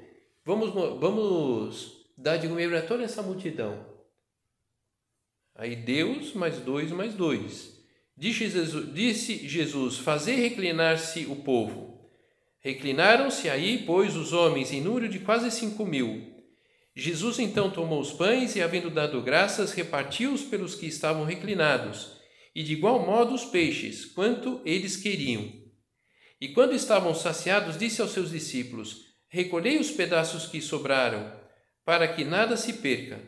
Vamos, 0.49 0.73
vamos 0.73 2.07
dar 2.17 2.39
de 2.39 2.49
comer 2.49 2.71
para 2.71 2.81
toda 2.81 3.03
essa 3.03 3.21
multidão. 3.21 3.85
Aí 5.55 5.77
Deus 5.77 6.33
mais 6.33 6.57
dois 6.57 6.91
mais 6.91 7.13
dois. 7.13 7.79
Disse 8.17 8.49
Jesus, 8.49 8.95
disse 8.95 9.47
Jesus 9.47 9.99
fazer 9.99 10.37
reclinar-se 10.37 11.27
o 11.27 11.37
povo. 11.37 12.01
Reclinaram-se 12.61 13.51
aí, 13.51 13.85
pois, 13.85 14.17
os 14.17 14.33
homens 14.33 14.73
em 14.73 14.81
número 14.81 15.07
de 15.07 15.19
quase 15.19 15.51
cinco 15.51 15.85
mil. 15.85 16.35
Jesus 16.97 17.39
então 17.39 17.71
tomou 17.71 18.01
os 18.01 18.13
pães 18.13 18.57
e, 18.57 18.63
havendo 18.63 18.89
dado 18.89 19.21
graças, 19.21 19.73
repartiu-os 19.73 20.45
pelos 20.45 20.75
que 20.75 20.87
estavam 20.87 21.25
reclinados 21.25 22.17
e 22.55 22.63
de 22.63 22.73
igual 22.73 23.05
modo 23.05 23.35
os 23.35 23.45
peixes, 23.45 24.07
quanto 24.07 24.63
eles 24.65 24.97
queriam. 24.97 25.53
E 26.41 26.49
quando 26.55 26.75
estavam 26.75 27.15
saciados, 27.15 27.77
disse 27.77 28.01
aos 28.01 28.13
seus 28.13 28.31
discípulos: 28.31 29.08
Recolhei 29.29 29.79
os 29.79 29.91
pedaços 29.91 30.47
que 30.47 30.61
sobraram, 30.61 31.31
para 31.85 32.09
que 32.09 32.25
nada 32.25 32.57
se 32.57 32.75
perca. 32.75 33.21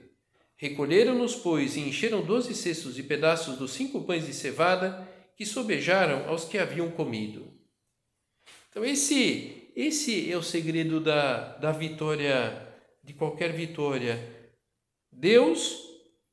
Recolheram-nos, 0.57 1.35
pois, 1.35 1.77
e 1.77 1.81
encheram 1.81 2.23
doze 2.23 2.55
cestos 2.55 2.95
de 2.95 3.03
pedaços 3.03 3.57
dos 3.57 3.73
cinco 3.73 4.03
pães 4.05 4.27
de 4.27 4.35
cevada 4.35 5.09
que 5.37 5.47
sobejaram 5.47 6.29
aos 6.29 6.45
que 6.45 6.59
haviam 6.59 6.91
comido. 6.91 7.51
Então, 8.69 8.85
esse, 8.85 9.73
esse 9.75 10.31
é 10.31 10.37
o 10.37 10.43
segredo 10.43 11.01
da, 11.01 11.57
da 11.57 11.73
vitória, 11.73 12.69
de 13.03 13.15
qualquer 13.15 13.53
vitória. 13.53 14.53
Deus 15.11 15.83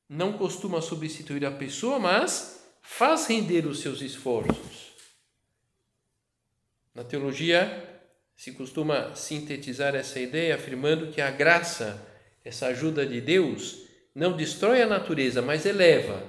não 0.08 0.34
costuma 0.34 0.80
substituir 0.80 1.44
a 1.44 1.50
pessoa, 1.50 1.98
mas 1.98 2.70
faz 2.82 3.26
render 3.26 3.66
os 3.66 3.80
seus 3.80 4.00
esforços. 4.00 4.92
Na 6.94 7.04
teologia 7.04 7.87
se 8.38 8.52
costuma 8.52 9.16
sintetizar 9.16 9.96
essa 9.96 10.20
ideia 10.20 10.54
afirmando 10.54 11.08
que 11.08 11.20
a 11.20 11.28
graça, 11.28 12.00
essa 12.44 12.68
ajuda 12.68 13.04
de 13.04 13.20
Deus, 13.20 13.82
não 14.14 14.36
destrói 14.36 14.80
a 14.80 14.86
natureza, 14.86 15.42
mas 15.42 15.66
eleva. 15.66 16.22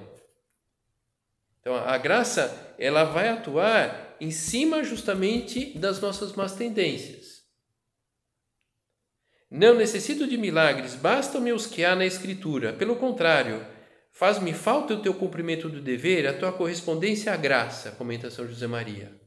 Então 1.62 1.76
a 1.76 1.96
graça, 2.00 2.76
ela 2.80 3.04
vai 3.04 3.30
atuar 3.30 4.18
em 4.20 4.32
cima 4.32 4.84
justamente 4.84 5.78
das 5.78 6.02
nossas 6.02 6.34
más 6.34 6.56
tendências. 6.56 7.44
Não 9.52 9.76
necessito 9.76 10.28
de 10.28 10.36
milagres, 10.36 10.96
bastam-me 10.96 11.54
os 11.54 11.68
que 11.68 11.86
há 11.86 11.96
na 11.96 12.08
Escritura. 12.08 12.74
Pelo 12.74 12.96
contrário, 12.96 13.64
Faz-me 14.12 14.54
falta 14.54 14.96
o 14.96 15.02
teu 15.02 15.14
cumprimento 15.14 15.70
do 15.70 15.80
dever, 15.80 16.28
a 16.28 16.34
tua 16.34 16.52
correspondência 16.52 17.32
à 17.32 17.38
graça, 17.38 17.92
comenta 17.92 18.30
São 18.30 18.46
José 18.46 18.68
Maria. 18.68 19.19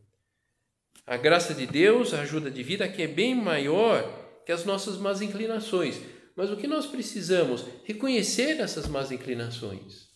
A 1.07 1.17
graça 1.17 1.55
de 1.55 1.67
Deus, 1.67 2.15
a 2.15 2.23
ajuda 2.23 2.51
de 2.51 2.63
vida, 2.63 2.89
que 2.89 3.03
é 3.03 3.09
bem 3.09 3.35
maior 3.35 4.43
que 4.47 4.53
as 4.53 4.65
nossas 4.65 4.99
más 4.99 5.21
inclinações. 5.21 6.01
Mas 6.37 6.51
o 6.51 6.57
que 6.57 6.67
nós 6.67 6.87
precisamos? 6.87 7.65
Reconhecer 7.85 8.61
essas 8.61 8.87
más 8.87 9.11
inclinações. 9.11 10.11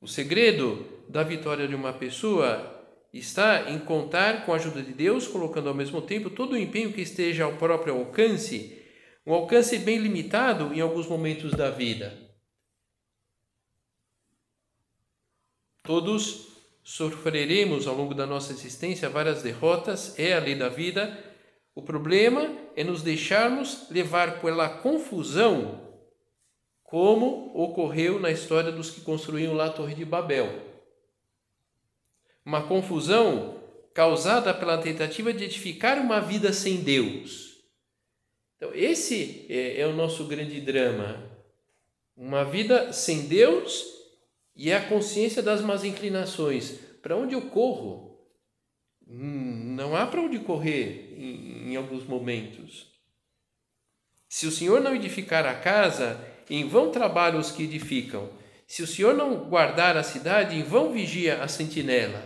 O 0.00 0.06
segredo 0.06 0.86
da 1.08 1.22
vitória 1.22 1.68
de 1.68 1.74
uma 1.74 1.92
pessoa 1.92 2.78
está 3.12 3.70
em 3.70 3.78
contar 3.78 4.46
com 4.46 4.52
a 4.52 4.56
ajuda 4.56 4.82
de 4.82 4.92
Deus, 4.92 5.26
colocando 5.26 5.68
ao 5.68 5.74
mesmo 5.74 6.00
tempo 6.00 6.30
todo 6.30 6.52
o 6.52 6.58
empenho 6.58 6.92
que 6.92 7.02
esteja 7.02 7.44
ao 7.44 7.56
próprio 7.56 7.94
alcance 7.94 8.80
um 9.26 9.34
alcance 9.34 9.78
bem 9.78 9.98
limitado 9.98 10.72
em 10.72 10.80
alguns 10.80 11.06
momentos 11.06 11.52
da 11.52 11.70
vida. 11.70 12.28
Todos 15.82 16.49
sofreremos 16.82 17.86
ao 17.86 17.94
longo 17.94 18.14
da 18.14 18.26
nossa 18.26 18.52
existência 18.52 19.08
várias 19.08 19.42
derrotas, 19.42 20.18
é 20.18 20.34
a 20.34 20.40
lei 20.40 20.54
da 20.54 20.68
vida. 20.68 21.18
O 21.74 21.82
problema 21.82 22.50
é 22.74 22.82
nos 22.82 23.02
deixarmos 23.02 23.86
levar 23.90 24.40
pela 24.40 24.68
confusão, 24.68 25.88
como 26.82 27.52
ocorreu 27.54 28.18
na 28.18 28.30
história 28.30 28.72
dos 28.72 28.90
que 28.90 29.00
construíram 29.00 29.54
lá 29.54 29.66
a 29.66 29.70
Torre 29.70 29.94
de 29.94 30.04
Babel. 30.04 30.48
Uma 32.44 32.62
confusão 32.62 33.60
causada 33.94 34.52
pela 34.52 34.78
tentativa 34.78 35.32
de 35.32 35.44
edificar 35.44 35.98
uma 35.98 36.20
vida 36.20 36.52
sem 36.52 36.78
Deus 36.78 37.50
então, 38.60 38.74
esse 38.74 39.46
é, 39.48 39.80
é 39.80 39.86
o 39.86 39.94
nosso 39.94 40.24
grande 40.24 40.60
drama. 40.60 41.18
Uma 42.14 42.44
vida 42.44 42.92
sem 42.92 43.26
Deus 43.26 43.86
e 44.60 44.74
a 44.74 44.86
consciência 44.86 45.42
das 45.42 45.62
más 45.62 45.84
inclinações. 45.84 46.72
Para 47.00 47.16
onde 47.16 47.34
eu 47.34 47.40
corro? 47.48 48.20
Hum, 49.08 49.74
não 49.74 49.96
há 49.96 50.06
para 50.06 50.20
onde 50.20 50.38
correr 50.40 51.14
em, 51.16 51.72
em 51.72 51.76
alguns 51.76 52.04
momentos. 52.04 52.86
Se 54.28 54.46
o 54.46 54.50
Senhor 54.50 54.82
não 54.82 54.94
edificar 54.94 55.46
a 55.46 55.54
casa, 55.54 56.22
em 56.50 56.68
vão 56.68 56.90
trabalham 56.90 57.40
os 57.40 57.50
que 57.50 57.62
edificam. 57.62 58.28
Se 58.66 58.82
o 58.82 58.86
Senhor 58.86 59.14
não 59.14 59.48
guardar 59.48 59.96
a 59.96 60.02
cidade, 60.02 60.54
em 60.54 60.62
vão 60.62 60.92
vigia 60.92 61.42
a 61.42 61.48
sentinela. 61.48 62.22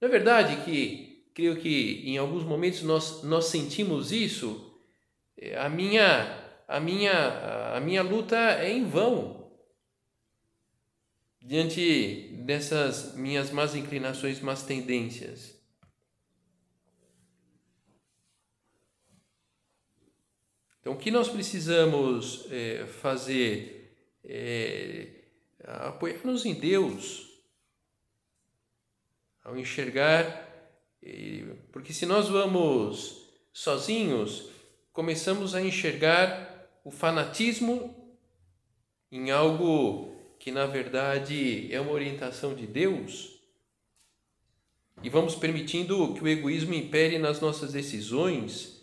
Não 0.00 0.08
é 0.08 0.10
verdade 0.10 0.64
que, 0.64 1.26
creio 1.34 1.56
que 1.56 2.04
em 2.06 2.16
alguns 2.16 2.42
momentos 2.42 2.82
nós, 2.84 3.22
nós 3.22 3.48
sentimos 3.48 4.12
isso? 4.12 4.80
É, 5.38 5.58
a 5.58 5.68
minha, 5.68 6.42
a, 6.66 6.80
minha, 6.80 7.74
a 7.74 7.80
minha 7.80 8.02
luta 8.02 8.34
é 8.36 8.72
em 8.72 8.86
vão. 8.86 9.45
Diante 11.46 12.42
dessas 12.44 13.14
minhas 13.14 13.52
más 13.52 13.76
inclinações, 13.76 14.40
más 14.40 14.64
tendências. 14.64 15.54
Então, 20.80 20.94
o 20.94 20.96
que 20.96 21.08
nós 21.08 21.28
precisamos 21.28 22.48
é, 22.50 22.84
fazer 22.86 23.96
é 24.24 25.22
apoiar-nos 25.62 26.44
em 26.44 26.54
Deus, 26.54 27.30
ao 29.44 29.56
enxergar, 29.56 30.44
porque 31.70 31.92
se 31.92 32.06
nós 32.06 32.28
vamos 32.28 33.30
sozinhos, 33.52 34.50
começamos 34.92 35.54
a 35.54 35.62
enxergar 35.62 36.68
o 36.82 36.90
fanatismo 36.90 38.18
em 39.12 39.30
algo 39.30 40.15
que 40.38 40.50
na 40.50 40.66
verdade 40.66 41.72
é 41.72 41.80
uma 41.80 41.92
orientação 41.92 42.54
de 42.54 42.66
Deus. 42.66 43.40
E 45.02 45.10
vamos 45.10 45.34
permitindo 45.34 46.14
que 46.14 46.22
o 46.22 46.28
egoísmo 46.28 46.74
impere 46.74 47.18
nas 47.18 47.40
nossas 47.40 47.72
decisões 47.72 48.76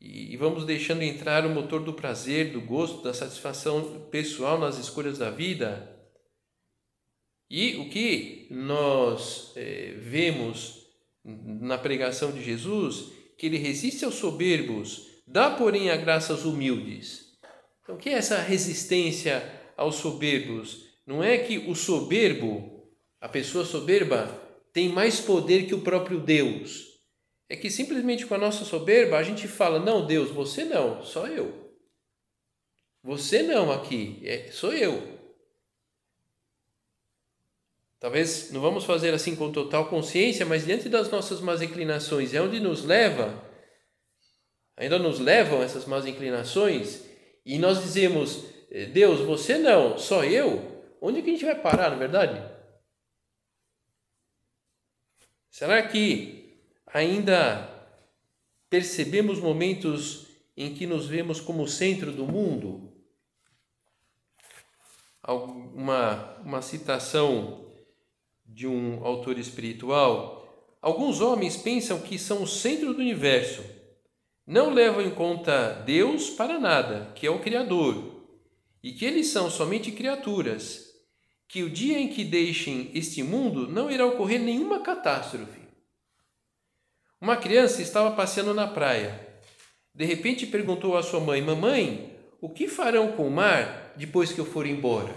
e 0.00 0.36
vamos 0.36 0.66
deixando 0.66 1.02
entrar 1.02 1.46
o 1.46 1.50
motor 1.50 1.82
do 1.82 1.94
prazer, 1.94 2.52
do 2.52 2.60
gosto, 2.60 3.02
da 3.02 3.14
satisfação 3.14 4.06
pessoal 4.10 4.58
nas 4.58 4.76
escolhas 4.76 5.16
da 5.16 5.30
vida. 5.30 5.90
E 7.48 7.76
o 7.76 7.88
que 7.88 8.46
nós 8.50 9.52
é, 9.56 9.94
vemos 9.96 10.84
na 11.24 11.78
pregação 11.78 12.32
de 12.32 12.44
Jesus, 12.44 13.12
que 13.38 13.46
ele 13.46 13.56
resiste 13.56 14.04
aos 14.04 14.16
soberbos, 14.16 15.06
dá, 15.26 15.50
porém, 15.50 15.90
a 15.90 15.96
graça 15.96 16.34
aos 16.34 16.44
humildes. 16.44 17.38
Então, 17.82 17.94
o 17.94 17.98
que 17.98 18.10
é 18.10 18.14
essa 18.14 18.38
resistência 18.42 19.42
aos 19.76 19.96
soberbos? 19.96 20.94
Não 21.06 21.22
é 21.22 21.38
que 21.38 21.58
o 21.58 21.74
soberbo, 21.74 22.88
a 23.20 23.28
pessoa 23.28 23.64
soberba, 23.64 24.28
tem 24.72 24.88
mais 24.88 25.20
poder 25.20 25.66
que 25.66 25.74
o 25.74 25.82
próprio 25.82 26.20
Deus 26.20 26.94
é 27.48 27.56
que 27.56 27.70
simplesmente 27.70 28.26
com 28.26 28.34
a 28.34 28.38
nossa 28.38 28.64
soberba 28.64 29.18
a 29.18 29.22
gente 29.22 29.46
fala: 29.46 29.78
não, 29.78 30.06
Deus, 30.06 30.30
você 30.30 30.64
não, 30.64 31.04
só 31.04 31.26
eu. 31.26 31.72
Você 33.02 33.42
não 33.42 33.70
aqui, 33.70 34.20
é, 34.24 34.50
sou 34.50 34.72
eu. 34.72 35.14
Talvez 38.00 38.50
não 38.50 38.60
vamos 38.60 38.84
fazer 38.84 39.14
assim 39.14 39.36
com 39.36 39.52
total 39.52 39.88
consciência, 39.88 40.44
mas 40.44 40.64
diante 40.66 40.88
das 40.88 41.10
nossas 41.10 41.40
más 41.40 41.62
inclinações, 41.62 42.34
é 42.34 42.40
onde 42.40 42.60
nos 42.60 42.84
leva, 42.84 43.42
ainda 44.76 44.98
nos 44.98 45.18
levam 45.18 45.62
essas 45.62 45.86
más 45.86 46.06
inclinações, 46.06 47.04
e 47.44 47.58
nós 47.58 47.82
dizemos: 47.82 48.46
Deus, 48.92 49.20
você 49.20 49.58
não, 49.58 49.96
só 49.98 50.24
eu. 50.24 50.82
Onde 51.00 51.22
que 51.22 51.30
a 51.30 51.32
gente 51.32 51.44
vai 51.44 51.54
parar, 51.54 51.90
na 51.90 51.96
é 51.96 51.98
verdade? 51.98 52.54
Será 55.50 55.86
que 55.86 56.58
ainda 56.86 57.70
percebemos 58.68 59.38
momentos 59.38 60.26
em 60.56 60.74
que 60.74 60.86
nos 60.86 61.06
vemos 61.06 61.40
como 61.40 61.62
o 61.62 61.68
centro 61.68 62.12
do 62.12 62.24
mundo. 62.24 62.92
Uma, 65.26 66.36
uma 66.40 66.62
citação 66.62 67.66
de 68.44 68.66
um 68.66 69.04
autor 69.04 69.38
espiritual: 69.38 70.76
Alguns 70.80 71.20
homens 71.20 71.56
pensam 71.56 72.00
que 72.00 72.18
são 72.18 72.42
o 72.42 72.46
centro 72.46 72.92
do 72.92 73.00
universo, 73.00 73.64
não 74.46 74.72
levam 74.72 75.02
em 75.02 75.10
conta 75.10 75.82
Deus 75.86 76.30
para 76.30 76.58
nada, 76.60 77.12
que 77.14 77.26
é 77.26 77.30
o 77.30 77.40
Criador, 77.40 78.13
e 78.84 78.92
que 78.92 79.04
eles 79.04 79.26
são 79.26 79.50
somente 79.50 79.90
criaturas, 79.90 80.84
que 81.48 81.64
o 81.64 81.70
dia 81.70 81.98
em 81.98 82.06
que 82.06 82.22
deixem 82.22 82.92
este 82.94 83.20
mundo 83.20 83.66
não 83.66 83.90
irá 83.90 84.06
ocorrer 84.06 84.40
nenhuma 84.40 84.78
catástrofe 84.78 85.64
uma 87.24 87.38
criança 87.38 87.80
estava 87.80 88.14
passeando 88.14 88.52
na 88.52 88.66
praia. 88.66 89.18
De 89.94 90.04
repente 90.04 90.46
perguntou 90.46 90.94
à 90.94 91.02
sua 91.02 91.20
mãe: 91.20 91.40
Mamãe, 91.40 92.14
o 92.38 92.50
que 92.50 92.68
farão 92.68 93.12
com 93.12 93.26
o 93.26 93.30
mar 93.30 93.94
depois 93.96 94.30
que 94.30 94.38
eu 94.38 94.44
for 94.44 94.66
embora? 94.66 95.14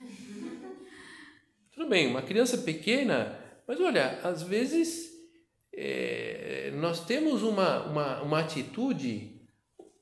Tudo 1.72 1.88
bem, 1.88 2.08
uma 2.08 2.20
criança 2.20 2.58
pequena, 2.58 3.38
mas 3.64 3.80
olha, 3.80 4.18
às 4.24 4.42
vezes 4.42 5.08
é, 5.72 6.72
nós 6.74 7.04
temos 7.06 7.44
uma, 7.44 7.84
uma, 7.86 8.22
uma 8.22 8.40
atitude 8.40 9.35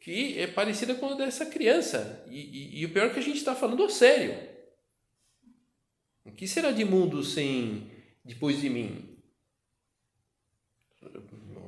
que 0.05 0.39
é 0.39 0.47
parecida 0.47 0.95
com 0.95 1.07
a 1.07 1.15
dessa 1.15 1.47
criança. 1.47 2.23
E, 2.31 2.39
e, 2.39 2.81
e 2.81 2.85
o 2.85 2.91
pior 2.91 3.07
é 3.07 3.09
que 3.09 3.19
a 3.19 3.23
gente 3.23 3.39
está 3.39 3.55
falando 3.55 3.89
sério. 3.89 4.37
O 6.27 6.31
que 6.31 6.47
será 6.47 6.73
de 6.73 6.85
mundo 6.85 7.25
sem 7.25 7.91
depois 8.23 8.61
de 8.61 8.69
mim? 8.69 9.17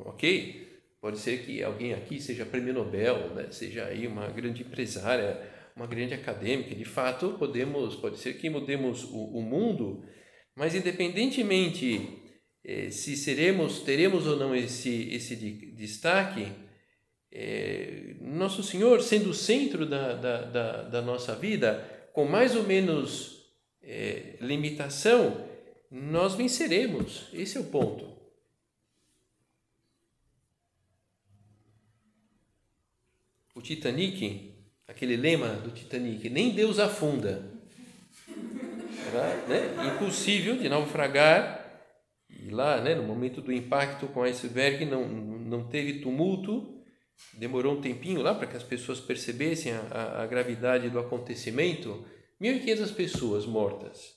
ok? 0.05 0.67
Pode 1.01 1.19
ser 1.19 1.47
que 1.47 1.63
alguém 1.63 1.95
aqui 1.95 2.21
seja 2.21 2.45
prêmio 2.45 2.75
Nobel, 2.75 3.35
né? 3.35 3.51
seja 3.51 3.87
aí 3.87 4.07
uma 4.07 4.29
grande 4.29 4.63
empresária, 4.63 5.41
uma 5.75 5.87
grande 5.87 6.13
acadêmica. 6.13 6.75
De 6.75 6.85
fato, 6.85 7.37
podemos, 7.39 7.97
pode 7.97 8.19
ser 8.19 8.35
que 8.35 8.51
mudemos 8.51 9.05
o, 9.05 9.39
o 9.39 9.43
mundo, 9.43 10.05
mas 10.55 10.75
independentemente 10.75 12.19
eh, 12.63 12.91
se 12.91 13.17
seremos, 13.17 13.81
teremos 13.81 14.27
ou 14.27 14.37
não 14.37 14.55
esse, 14.55 15.09
esse 15.15 15.37
destaque, 15.37 16.66
eh, 17.33 18.17
Nosso 18.21 18.63
Senhor 18.63 19.03
sendo 19.03 19.31
o 19.31 19.35
centro 19.35 19.87
da, 19.87 20.15
da, 20.15 20.43
da, 20.43 20.83
da 20.83 21.03
nossa 21.03 21.35
vida, 21.35 22.09
com 22.13 22.25
mais 22.25 22.57
ou 22.57 22.63
menos 22.63 23.47
eh, 23.83 24.37
limitação, 24.41 25.47
nós 25.91 26.35
venceremos. 26.35 27.29
Esse 27.33 27.57
é 27.57 27.61
o 27.61 27.65
ponto. 27.65 28.17
o 33.57 33.63
Titanic, 33.63 34.55
aquele 34.87 35.17
lema 35.17 35.49
do 35.49 35.71
Titanic, 35.71 36.29
nem 36.29 36.51
Deus 36.51 36.79
afunda. 36.79 37.43
Era 39.09 39.47
né, 39.49 39.95
impossível 39.95 40.59
de 40.59 40.69
naufragar. 40.69 41.65
E 42.29 42.51
lá, 42.51 42.83
né, 42.83 42.95
no 42.95 43.03
momento 43.03 43.41
do 43.41 43.51
impacto 43.51 44.09
com 44.09 44.21
o 44.21 44.25
iceberg, 44.25 44.85
não, 44.85 45.09
não 45.09 45.67
teve 45.69 46.01
tumulto. 46.01 46.76
Demorou 47.35 47.75
um 47.75 47.81
tempinho 47.81 48.23
lá 48.23 48.35
para 48.35 48.47
que 48.47 48.57
as 48.57 48.63
pessoas 48.63 49.01
percebessem 49.01 49.73
a, 49.73 49.81
a, 49.81 50.23
a 50.23 50.27
gravidade 50.27 50.91
do 50.91 50.99
acontecimento. 50.99 52.05
1.500 52.41 52.95
pessoas 52.95 53.47
mortas. 53.47 54.15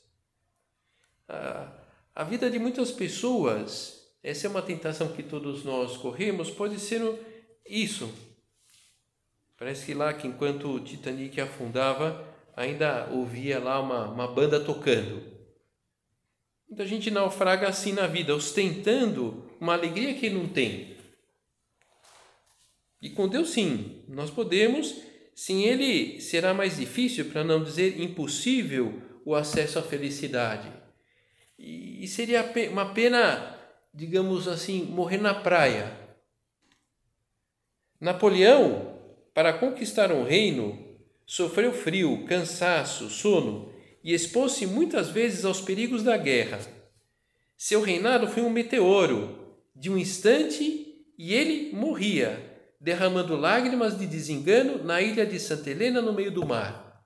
A, 1.28 1.74
a 2.16 2.24
vida 2.24 2.50
de 2.50 2.60
muitas 2.60 2.92
pessoas, 2.92 4.14
essa 4.24 4.48
é 4.48 4.50
uma 4.50 4.62
tentação 4.62 5.14
que 5.14 5.24
todos 5.24 5.64
nós 5.64 5.98
corremos, 5.98 6.50
pode 6.50 6.80
ser 6.80 7.02
isso, 7.66 8.12
Parece 9.60 9.88
que 9.88 9.94
lá, 9.94 10.14
que 10.14 10.26
enquanto 10.26 10.70
o 10.70 10.80
Titanic 10.80 11.42
afundava, 11.42 12.26
ainda 12.56 13.10
ouvia 13.12 13.60
lá 13.60 13.82
uma, 13.82 14.06
uma 14.08 14.26
banda 14.26 14.58
tocando. 14.58 15.22
Muita 16.70 16.88
gente 16.88 17.12
naufraga 17.12 17.68
assim 17.68 17.92
na 17.92 18.08
vida, 18.08 18.34
ostentando 18.34 19.52
uma 19.60 19.74
alegria 19.74 20.14
que 20.14 20.30
não 20.30 20.48
tem. 20.48 20.96
E 23.02 23.10
com 23.10 23.28
Deus, 23.28 23.52
sim, 23.52 24.04
nós 24.08 24.30
podemos, 24.30 24.96
sem 25.34 25.64
Ele 25.66 26.20
será 26.20 26.54
mais 26.54 26.78
difícil, 26.78 27.26
para 27.26 27.44
não 27.44 27.64
dizer 27.64 28.00
impossível, 28.00 29.02
o 29.26 29.36
acesso 29.36 29.80
à 29.80 29.82
felicidade. 29.82 30.72
E 31.58 32.08
seria 32.08 32.44
uma 32.72 32.94
pena, 32.94 33.58
digamos 33.94 34.48
assim, 34.48 34.84
morrer 34.84 35.18
na 35.18 35.34
praia. 35.34 35.94
Napoleão, 38.00 38.98
para 39.34 39.54
conquistar 39.54 40.12
um 40.12 40.24
reino, 40.24 40.98
sofreu 41.26 41.74
frio, 41.74 42.26
cansaço, 42.26 43.10
sono 43.10 43.72
e 44.04 44.14
expôs-se 44.14 44.66
muitas 44.66 45.10
vezes 45.10 45.46
aos 45.46 45.62
perigos 45.62 46.04
da 46.04 46.18
guerra. 46.18 46.60
Seu 47.58 47.82
reinado 47.82 48.28
foi 48.28 48.42
um 48.42 48.50
meteoro, 48.50 49.58
de 49.76 49.90
um 49.90 49.98
instante, 49.98 51.06
e 51.18 51.34
ele 51.34 51.76
morria, 51.76 52.49
derramando 52.80 53.36
lágrimas 53.36 53.98
de 53.98 54.08
desengano 54.08 54.84
na 54.84 55.02
ilha 55.02 55.26
de 55.26 55.40
Santa 55.40 55.70
Helena 55.70 56.02
no 56.02 56.14
meio 56.14 56.32
do 56.32 56.46
mar. 56.46 57.04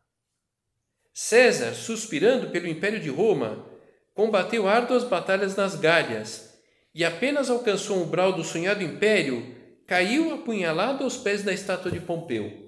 César, 1.13 1.73
suspirando 1.73 2.49
pelo 2.51 2.67
império 2.67 2.99
de 2.99 3.09
Roma, 3.09 3.65
combateu 4.13 4.67
árduas 4.67 5.03
batalhas 5.03 5.55
nas 5.55 5.75
Galhas 5.75 6.59
e 6.93 7.03
apenas 7.03 7.49
alcançou 7.49 7.97
o 7.97 8.03
umbral 8.03 8.33
do 8.33 8.43
sonhado 8.43 8.83
império 8.83 9.55
caiu 9.87 10.33
apunhalado 10.33 11.03
aos 11.03 11.17
pés 11.17 11.43
da 11.43 11.53
estátua 11.53 11.91
de 11.91 11.99
Pompeu. 11.99 12.63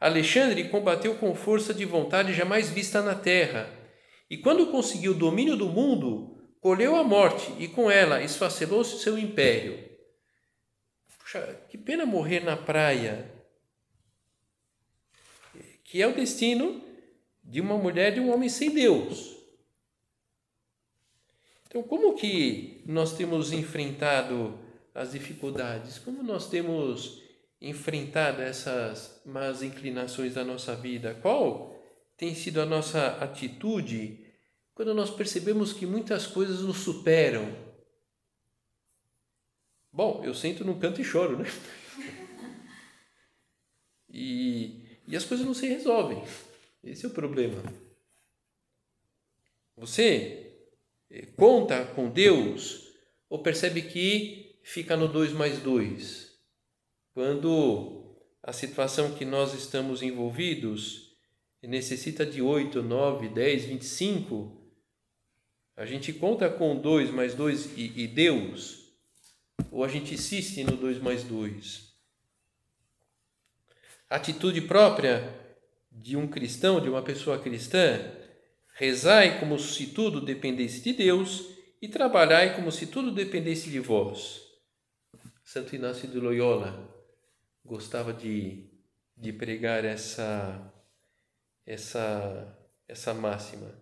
Alexandre 0.00 0.68
combateu 0.68 1.16
com 1.16 1.34
força 1.34 1.74
de 1.74 1.84
vontade 1.84 2.32
jamais 2.32 2.70
vista 2.70 3.02
na 3.02 3.14
terra, 3.14 3.68
e 4.30 4.38
quando 4.38 4.68
conseguiu 4.68 5.12
o 5.12 5.16
domínio 5.18 5.56
do 5.56 5.68
mundo, 5.68 6.38
colheu 6.60 6.96
a 6.96 7.04
morte 7.04 7.52
e 7.58 7.68
com 7.68 7.90
ela 7.90 8.22
esfacelou-se 8.22 9.02
seu 9.02 9.18
império. 9.18 9.89
Puxa, 11.30 11.60
que 11.68 11.78
pena 11.78 12.04
morrer 12.04 12.40
na 12.40 12.56
praia, 12.56 13.30
que 15.84 16.02
é 16.02 16.06
o 16.08 16.12
destino 16.12 16.82
de 17.44 17.60
uma 17.60 17.78
mulher 17.78 18.10
e 18.10 18.14
de 18.16 18.20
um 18.20 18.34
homem 18.34 18.48
sem 18.48 18.74
Deus. 18.74 19.36
Então, 21.68 21.84
como 21.84 22.16
que 22.16 22.82
nós 22.84 23.16
temos 23.16 23.52
enfrentado 23.52 24.58
as 24.92 25.12
dificuldades? 25.12 26.00
Como 26.00 26.20
nós 26.20 26.50
temos 26.50 27.22
enfrentado 27.60 28.42
essas 28.42 29.22
más 29.24 29.62
inclinações 29.62 30.34
da 30.34 30.42
nossa 30.42 30.74
vida? 30.74 31.16
Qual 31.22 31.80
tem 32.16 32.34
sido 32.34 32.60
a 32.60 32.66
nossa 32.66 33.06
atitude 33.22 34.26
quando 34.74 34.92
nós 34.92 35.10
percebemos 35.10 35.72
que 35.72 35.86
muitas 35.86 36.26
coisas 36.26 36.62
nos 36.62 36.78
superam? 36.78 37.69
Bom, 40.02 40.22
eu 40.24 40.32
sento 40.32 40.64
num 40.64 40.78
canto 40.78 40.98
e 41.02 41.04
choro, 41.04 41.36
né? 41.36 41.44
E, 44.08 44.98
e 45.06 45.14
as 45.14 45.26
coisas 45.26 45.44
não 45.44 45.52
se 45.52 45.66
resolvem. 45.66 46.24
Esse 46.82 47.04
é 47.04 47.08
o 47.10 47.12
problema. 47.12 47.62
Você 49.76 50.56
eh, 51.10 51.26
conta 51.36 51.84
com 51.84 52.08
Deus 52.08 52.94
ou 53.28 53.42
percebe 53.42 53.82
que 53.82 54.58
fica 54.62 54.96
no 54.96 55.06
2 55.06 55.32
mais 55.34 55.58
2? 55.58 56.34
Quando 57.12 58.16
a 58.42 58.54
situação 58.54 59.14
que 59.14 59.26
nós 59.26 59.52
estamos 59.52 60.00
envolvidos 60.00 61.14
necessita 61.62 62.24
de 62.24 62.40
8, 62.40 62.82
9, 62.82 63.28
10, 63.28 63.64
25, 63.66 64.72
a 65.76 65.84
gente 65.84 66.10
conta 66.14 66.48
com 66.48 66.74
2 66.80 67.10
mais 67.10 67.34
2 67.34 67.76
e, 67.76 68.04
e 68.04 68.08
Deus, 68.08 68.79
ou 69.70 69.84
a 69.84 69.88
gente 69.88 70.14
insiste 70.14 70.64
no 70.64 70.76
2 70.76 70.98
mais 70.98 71.24
2? 71.24 71.90
Atitude 74.08 74.62
própria 74.62 75.38
de 75.90 76.16
um 76.16 76.26
cristão, 76.26 76.80
de 76.80 76.88
uma 76.88 77.02
pessoa 77.02 77.38
cristã, 77.38 78.00
rezai 78.74 79.38
como 79.38 79.58
se 79.58 79.88
tudo 79.88 80.20
dependesse 80.20 80.80
de 80.80 80.92
Deus 80.92 81.46
e 81.82 81.88
trabalhai 81.88 82.56
como 82.56 82.72
se 82.72 82.86
tudo 82.86 83.10
dependesse 83.12 83.70
de 83.70 83.80
vós. 83.80 84.40
Santo 85.44 85.74
Inácio 85.74 86.08
de 86.08 86.18
Loyola 86.18 86.88
gostava 87.64 88.12
de, 88.12 88.70
de 89.16 89.32
pregar 89.32 89.84
essa, 89.84 90.72
essa, 91.66 92.58
essa 92.88 93.12
máxima. 93.12 93.80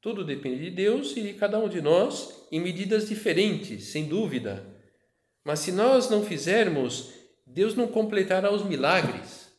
Tudo 0.00 0.24
depende 0.24 0.64
de 0.64 0.70
Deus 0.70 1.16
e 1.16 1.22
de 1.22 1.34
cada 1.34 1.58
um 1.58 1.68
de 1.68 1.80
nós 1.80 2.46
em 2.52 2.60
medidas 2.60 3.08
diferentes, 3.08 3.84
sem 3.84 4.06
dúvida. 4.06 4.73
Mas 5.44 5.60
se 5.60 5.70
nós 5.70 6.08
não 6.08 6.24
fizermos, 6.24 7.12
Deus 7.46 7.74
não 7.74 7.86
completará 7.86 8.50
os 8.50 8.64
milagres. 8.64 9.52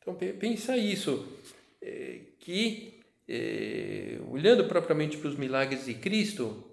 Então 0.00 0.14
pensa 0.14 0.76
isso, 0.76 1.28
é, 1.82 2.20
que 2.40 3.00
é, 3.28 4.18
olhando 4.30 4.64
propriamente 4.64 5.18
para 5.18 5.28
os 5.28 5.36
milagres 5.36 5.84
de 5.84 5.94
Cristo, 5.94 6.64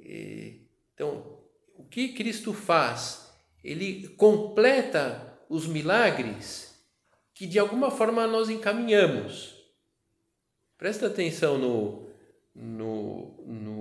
é, 0.00 0.54
então 0.92 1.38
o 1.76 1.84
que 1.84 2.08
Cristo 2.08 2.52
faz 2.52 3.32
ele 3.62 4.08
completa 4.10 5.40
os 5.48 5.66
milagres 5.66 6.76
que 7.34 7.46
de 7.46 7.58
alguma 7.58 7.90
forma 7.90 8.26
nós 8.26 8.48
encaminhamos. 8.48 9.54
Presta 10.78 11.08
atenção 11.08 11.58
no, 11.58 12.08
no, 12.54 13.44
no, 13.44 13.75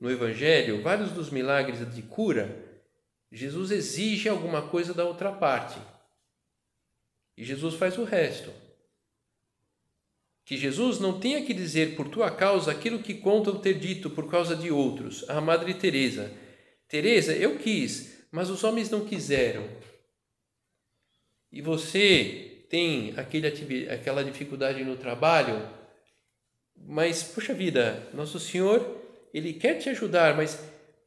no 0.00 0.10
Evangelho, 0.10 0.82
vários 0.82 1.12
dos 1.12 1.30
milagres 1.30 1.78
de 1.94 2.02
cura, 2.02 2.64
Jesus 3.30 3.70
exige 3.70 4.28
alguma 4.28 4.62
coisa 4.68 4.94
da 4.94 5.04
outra 5.04 5.32
parte. 5.32 5.78
E 7.36 7.44
Jesus 7.44 7.74
faz 7.74 7.98
o 7.98 8.04
resto. 8.04 8.52
Que 10.44 10.56
Jesus 10.56 10.98
não 10.98 11.20
tenha 11.20 11.44
que 11.44 11.52
dizer 11.52 11.94
por 11.94 12.08
tua 12.08 12.30
causa 12.30 12.70
aquilo 12.70 13.02
que 13.02 13.14
contam 13.14 13.60
ter 13.60 13.74
dito 13.74 14.08
por 14.08 14.30
causa 14.30 14.56
de 14.56 14.70
outros. 14.70 15.28
A 15.28 15.40
Madre 15.40 15.74
Teresa. 15.74 16.32
Teresa, 16.88 17.34
eu 17.34 17.58
quis, 17.58 18.26
mas 18.32 18.48
os 18.48 18.64
homens 18.64 18.88
não 18.88 19.04
quiseram. 19.04 19.68
E 21.52 21.60
você 21.60 22.64
tem 22.70 23.14
aquele, 23.16 23.88
aquela 23.90 24.24
dificuldade 24.24 24.82
no 24.84 24.96
trabalho, 24.96 25.68
mas, 26.76 27.22
puxa 27.22 27.52
vida, 27.52 28.08
Nosso 28.14 28.38
Senhor, 28.38 28.80
Ele 29.38 29.54
quer 29.54 29.78
te 29.78 29.88
ajudar, 29.88 30.36
mas 30.36 30.58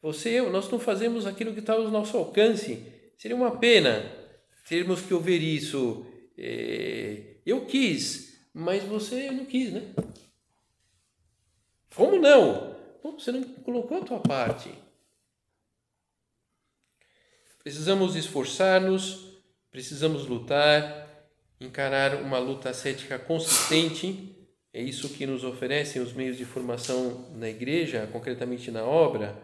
você 0.02 0.30
eu, 0.30 0.50
nós 0.50 0.70
não 0.70 0.80
fazemos 0.80 1.28
aquilo 1.28 1.54
que 1.54 1.60
está 1.60 1.74
ao 1.74 1.89
nosso 1.89 2.17
alcance. 2.17 2.84
Seria 3.17 3.38
uma 3.38 3.58
pena 3.58 4.12
termos 4.67 5.02
que 5.02 5.13
ouvir 5.13 5.41
isso. 5.44 6.06
É, 6.38 7.36
eu 7.46 7.65
quis, 7.65 8.48
mas 8.54 8.84
você 8.84 9.30
não 9.30 9.46
quis, 9.46 9.74
né? 9.74 9.94
Como 11.94 12.17
não? 12.17 12.76
Bom, 13.04 13.20
você 13.20 13.32
não 13.32 13.44
colocou 13.44 13.98
a 13.98 14.06
tua 14.06 14.20
parte. 14.20 14.72
Precisamos 17.62 18.15
esforçar-nos, 18.15 19.41
precisamos 19.70 20.26
lutar, 20.26 21.30
encarar 21.60 22.15
uma 22.15 22.39
luta 22.39 22.70
ascética 22.70 23.20
consistente. 23.20 24.36
É 24.73 24.81
isso 24.81 25.10
que 25.10 25.25
nos 25.25 25.43
oferecem 25.43 26.01
os 26.01 26.13
meios 26.13 26.38
de 26.38 26.45
formação 26.45 27.29
na 27.36 27.49
igreja, 27.49 28.07
concretamente 28.12 28.71
na 28.71 28.86
obra. 28.86 29.38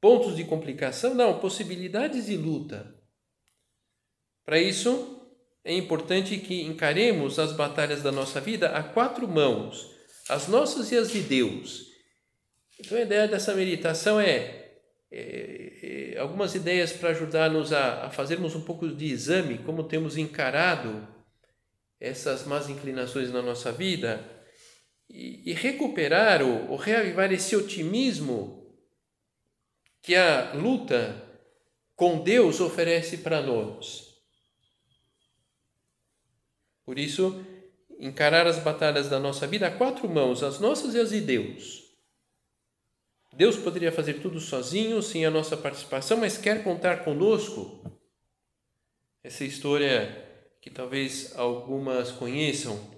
Pontos 0.00 0.36
de 0.36 0.44
complicação? 0.44 1.14
Não, 1.14 1.40
possibilidades 1.40 2.26
de 2.26 2.36
luta. 2.36 2.94
Para 4.44 4.58
isso, 4.58 5.26
é 5.64 5.72
importante 5.74 6.36
que 6.36 6.62
encaremos 6.62 7.38
as 7.38 7.52
batalhas 7.52 8.02
da 8.02 8.12
nossa 8.12 8.38
vida 8.38 8.68
a 8.68 8.82
quatro 8.82 9.26
mãos, 9.26 9.90
as 10.28 10.46
nossas 10.46 10.92
e 10.92 10.96
as 10.98 11.10
de 11.10 11.20
Deus. 11.20 11.86
Então 12.78 12.98
a 12.98 13.00
ideia 13.00 13.26
dessa 13.26 13.54
meditação 13.54 14.20
é 14.20 14.62
é, 15.16 16.14
é, 16.16 16.18
algumas 16.18 16.56
ideias 16.56 16.92
para 16.92 17.10
ajudar-nos 17.10 17.72
a, 17.72 18.06
a 18.06 18.10
fazermos 18.10 18.56
um 18.56 18.62
pouco 18.62 18.88
de 18.88 19.06
exame, 19.06 19.58
como 19.58 19.84
temos 19.84 20.18
encarado 20.18 21.06
essas 22.00 22.44
más 22.44 22.68
inclinações 22.68 23.32
na 23.32 23.40
nossa 23.40 23.70
vida 23.70 24.33
e, 25.08 25.50
e 25.50 25.52
recuperar 25.52 26.42
ou, 26.42 26.70
ou 26.70 26.76
reavivar 26.76 27.32
esse 27.32 27.54
otimismo 27.54 28.64
que 30.02 30.14
a 30.14 30.52
luta 30.52 31.22
com 31.96 32.22
Deus 32.22 32.60
oferece 32.60 33.18
para 33.18 33.40
nós. 33.40 34.14
Por 36.84 36.98
isso, 36.98 37.42
encarar 37.98 38.46
as 38.46 38.58
batalhas 38.58 39.08
da 39.08 39.18
nossa 39.18 39.46
vida 39.46 39.66
a 39.66 39.70
quatro 39.70 40.08
mãos, 40.08 40.42
as 40.42 40.60
nossas 40.60 40.94
e 40.94 41.00
as 41.00 41.10
de 41.10 41.20
Deus. 41.20 41.84
Deus 43.32 43.56
poderia 43.56 43.90
fazer 43.90 44.14
tudo 44.20 44.38
sozinho, 44.38 45.02
sem 45.02 45.24
a 45.24 45.30
nossa 45.30 45.56
participação, 45.56 46.18
mas 46.18 46.38
quer 46.38 46.62
contar 46.62 47.04
conosco. 47.04 47.82
Essa 49.22 49.44
história 49.44 50.22
que 50.60 50.70
talvez 50.70 51.36
algumas 51.36 52.12
conheçam 52.12 52.93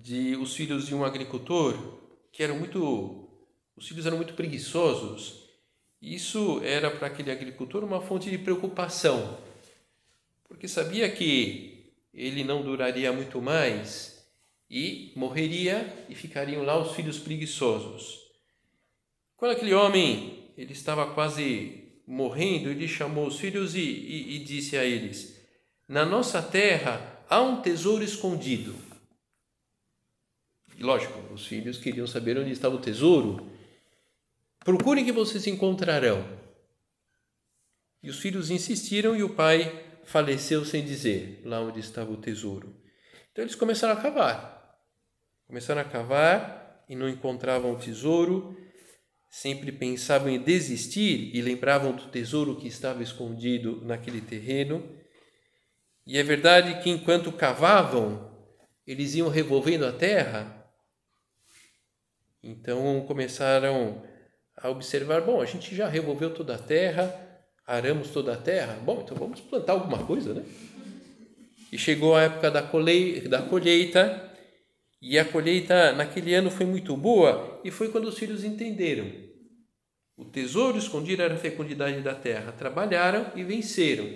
de 0.00 0.36
os 0.36 0.54
filhos 0.56 0.86
de 0.86 0.94
um 0.94 1.04
agricultor 1.04 2.00
que 2.32 2.42
eram 2.42 2.58
muito 2.58 3.28
os 3.76 3.86
filhos 3.86 4.06
eram 4.06 4.16
muito 4.16 4.34
preguiçosos. 4.34 5.42
Isso 6.00 6.60
era 6.64 6.90
para 6.90 7.06
aquele 7.06 7.30
agricultor 7.30 7.84
uma 7.84 8.00
fonte 8.00 8.30
de 8.30 8.38
preocupação, 8.38 9.38
porque 10.48 10.66
sabia 10.66 11.10
que 11.10 11.92
ele 12.12 12.42
não 12.44 12.62
duraria 12.62 13.12
muito 13.12 13.40
mais 13.40 14.26
e 14.68 15.12
morreria 15.14 16.04
e 16.08 16.14
ficariam 16.14 16.64
lá 16.64 16.76
os 16.76 16.94
filhos 16.94 17.18
preguiçosos. 17.18 18.18
Quando 19.36 19.52
aquele 19.52 19.74
homem 19.74 20.50
ele 20.56 20.72
estava 20.72 21.12
quase 21.14 21.82
morrendo, 22.06 22.68
ele 22.68 22.88
chamou 22.88 23.26
os 23.26 23.38
filhos 23.38 23.74
e, 23.74 23.80
e, 23.80 24.36
e 24.36 24.38
disse 24.40 24.76
a 24.76 24.84
eles: 24.84 25.40
Na 25.88 26.04
nossa 26.04 26.42
terra 26.42 27.24
há 27.28 27.40
um 27.40 27.62
tesouro 27.62 28.02
escondido. 28.02 28.91
Lógico, 30.78 31.18
os 31.32 31.46
filhos 31.46 31.78
queriam 31.78 32.06
saber 32.06 32.38
onde 32.38 32.50
estava 32.50 32.74
o 32.74 32.80
tesouro. 32.80 33.50
Procurem 34.64 35.04
que 35.04 35.12
vocês 35.12 35.46
encontrarão. 35.46 36.26
E 38.02 38.10
os 38.10 38.18
filhos 38.18 38.50
insistiram 38.50 39.14
e 39.14 39.22
o 39.22 39.34
pai 39.34 39.84
faleceu 40.04 40.64
sem 40.64 40.84
dizer 40.84 41.42
lá 41.44 41.60
onde 41.60 41.80
estava 41.80 42.10
o 42.10 42.16
tesouro. 42.16 42.74
Então 43.30 43.44
eles 43.44 43.54
começaram 43.54 43.94
a 43.94 44.02
cavar. 44.02 44.78
Começaram 45.46 45.80
a 45.80 45.84
cavar 45.84 46.84
e 46.88 46.96
não 46.96 47.08
encontravam 47.08 47.72
o 47.72 47.78
tesouro 47.78 48.56
sempre 49.32 49.72
pensavam 49.72 50.28
em 50.28 50.38
desistir 50.38 51.34
e 51.34 51.40
lembravam 51.40 51.92
do 51.92 52.08
tesouro 52.08 52.54
que 52.54 52.68
estava 52.68 53.02
escondido 53.02 53.80
naquele 53.82 54.20
terreno. 54.20 54.86
E 56.06 56.18
é 56.18 56.22
verdade 56.22 56.82
que 56.82 56.90
enquanto 56.90 57.32
cavavam, 57.32 58.30
eles 58.86 59.14
iam 59.14 59.30
revolvendo 59.30 59.86
a 59.86 59.92
terra. 59.92 60.61
Então 62.42 63.04
começaram 63.06 64.02
a 64.56 64.68
observar: 64.68 65.20
bom, 65.20 65.40
a 65.40 65.46
gente 65.46 65.74
já 65.74 65.88
revolveu 65.88 66.34
toda 66.34 66.54
a 66.54 66.58
terra, 66.58 67.14
aramos 67.66 68.10
toda 68.10 68.32
a 68.32 68.36
terra, 68.36 68.74
bom, 68.84 69.02
então 69.04 69.16
vamos 69.16 69.40
plantar 69.40 69.74
alguma 69.74 70.04
coisa, 70.04 70.34
né? 70.34 70.44
E 71.70 71.78
chegou 71.78 72.14
a 72.14 72.22
época 72.22 72.50
da 72.50 72.62
colheita, 72.62 74.30
e 75.00 75.18
a 75.18 75.24
colheita 75.24 75.92
naquele 75.92 76.34
ano 76.34 76.50
foi 76.50 76.66
muito 76.66 76.96
boa, 76.96 77.60
e 77.64 77.70
foi 77.70 77.88
quando 77.90 78.08
os 78.08 78.18
filhos 78.18 78.44
entenderam. 78.44 79.10
O 80.16 80.24
tesouro 80.26 80.78
escondido 80.78 81.22
era 81.22 81.34
a 81.34 81.38
fecundidade 81.38 82.00
da 82.00 82.14
terra. 82.14 82.52
Trabalharam 82.52 83.32
e 83.34 83.42
venceram. 83.42 84.06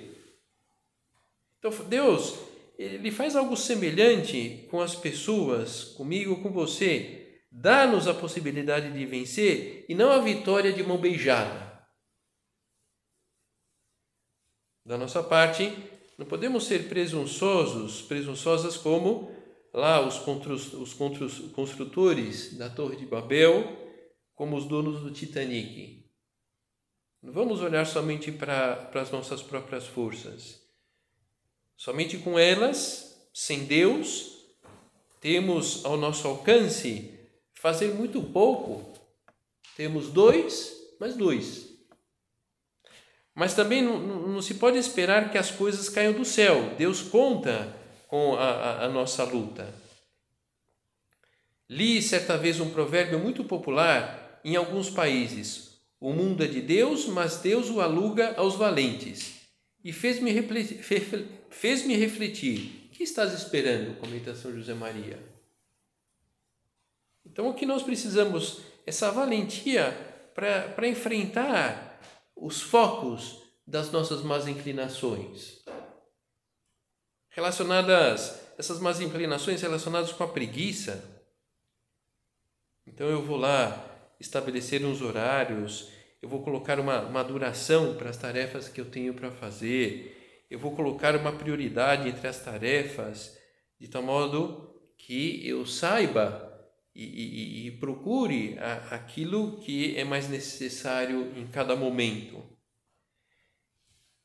Então, 1.59 1.73
Deus, 1.89 2.39
Ele 2.79 3.11
faz 3.11 3.35
algo 3.35 3.57
semelhante 3.57 4.69
com 4.71 4.81
as 4.81 4.95
pessoas, 4.95 5.83
comigo, 5.83 6.43
com 6.43 6.51
você. 6.51 7.26
Dá-nos 7.51 8.07
a 8.07 8.15
possibilidade 8.15 8.93
de 8.93 9.07
vencer 9.07 9.87
e 9.89 9.95
não 9.95 10.11
a 10.11 10.21
vitória 10.21 10.73
de 10.73 10.83
mão 10.83 10.99
beijada. 10.99 11.67
Da 14.85 14.97
nossa 14.97 15.23
parte, 15.23 15.73
não 16.17 16.27
podemos 16.27 16.65
ser 16.65 16.89
presunçosos, 16.89 18.03
presunçosas 18.03 18.77
como 18.77 19.35
lá 19.73 20.01
os, 20.01 20.25
os 20.75 20.95
construtores 20.95 22.57
da 22.57 22.71
Torre 22.71 22.97
de 22.97 23.05
Babel, 23.05 23.77
como 24.35 24.57
os 24.57 24.65
donos 24.65 25.01
do 25.01 25.11
Titanic. 25.11 26.07
Não 27.23 27.33
vamos 27.33 27.61
olhar 27.61 27.85
somente 27.85 28.31
para, 28.31 28.77
para 28.77 29.03
as 29.03 29.11
nossas 29.11 29.43
próprias 29.43 29.87
forças. 29.87 30.63
Somente 31.77 32.17
com 32.19 32.39
elas, 32.39 33.29
sem 33.35 33.65
Deus, 33.65 34.37
temos 35.21 35.85
ao 35.85 35.97
nosso 35.97 36.29
alcance 36.29 37.16
fazer 37.67 37.95
muito 37.95 38.23
pouco. 38.23 38.97
Temos 39.77 40.09
dois, 40.09 40.73
mais 41.01 41.17
dois. 41.17 41.67
Mas 43.35 43.55
também 43.55 43.83
não, 43.83 43.99
não, 43.99 44.29
não, 44.29 44.41
se 44.41 44.55
pode 44.55 44.79
esperar 44.79 45.33
que 45.33 45.37
as 45.37 45.51
coisas 45.51 45.89
caiam 45.89 46.13
do 46.13 46.25
céu. 46.25 46.77
Deus 46.79 47.03
conta 47.03 47.77
com 48.07 48.37
a, 48.37 48.45
a, 48.45 48.85
a 48.85 48.89
nossa 48.89 49.25
luta. 49.25 49.75
Li 51.69 52.01
certa 52.01 52.39
vez 52.39 52.61
um 52.61 52.71
provérbio 52.71 53.19
muito 53.19 53.43
popular 53.43 54.41
em 54.45 54.55
alguns 54.55 54.89
países: 54.89 55.81
O 56.01 56.13
mundo 56.13 56.45
é 56.45 56.47
de 56.47 56.61
Deus, 56.61 57.07
mas 57.07 57.39
Deus 57.39 57.69
o 57.69 57.81
aluga 57.81 58.35
aos 58.37 58.55
valentes. 58.55 59.41
E 59.83 59.93
fez-me 59.93 60.31
refletir, 60.31 60.79
fez 61.51 61.85
refletir: 61.85 62.89
que 62.93 63.03
estás 63.03 63.33
esperando? 63.33 63.99
Comenta 63.99 64.37
São 64.37 64.55
José 64.55 64.73
Maria. 64.73 65.36
Então, 67.27 67.49
o 67.49 67.55
que 67.55 67.67
nós 67.67 67.83
precisamos? 67.83 68.61
Essa 68.87 69.11
valentia 69.11 69.93
para 70.33 70.89
enfrentar 70.89 71.99
os 72.37 72.63
focos 72.63 73.43
das 73.67 73.91
nossas 73.91 74.23
más 74.23 74.47
inclinações. 74.47 75.65
Relacionadas, 77.31 78.41
essas 78.57 78.79
más 78.79 79.01
inclinações 79.01 79.61
relacionadas 79.61 80.13
com 80.13 80.23
a 80.23 80.29
preguiça. 80.29 81.05
Então 82.87 83.09
eu 83.09 83.23
vou 83.23 83.37
lá 83.37 83.85
estabelecer 84.21 84.85
uns 84.85 85.03
horários, 85.03 85.91
eu 86.23 86.29
vou 86.29 86.43
colocar 86.43 86.79
uma, 86.79 87.01
uma 87.03 87.25
duração 87.25 87.97
para 87.97 88.11
as 88.11 88.17
tarefas 88.17 88.69
que 88.69 88.81
eu 88.81 88.91
tenho 88.91 89.13
para 89.13 89.31
fazer, 89.31 90.47
eu 90.49 90.59
vou 90.59 90.75
colocar 90.75 91.17
uma 91.17 91.33
prioridade 91.33 92.09
entre 92.09 92.29
as 92.29 92.39
tarefas, 92.43 93.37
de 93.79 93.89
tal 93.89 94.03
modo 94.03 94.81
que 94.97 95.47
eu 95.47 95.67
saiba 95.67 96.56
e, 96.97 97.05
e, 97.05 97.67
e 97.67 97.71
procure 97.73 98.59
a, 98.59 98.95
aquilo 98.95 99.59
que 99.59 99.95
é 99.99 100.05
mais 100.05 100.29
necessário 100.31 101.31
em 101.37 101.47
cada 101.47 101.77
momento. 101.77 102.43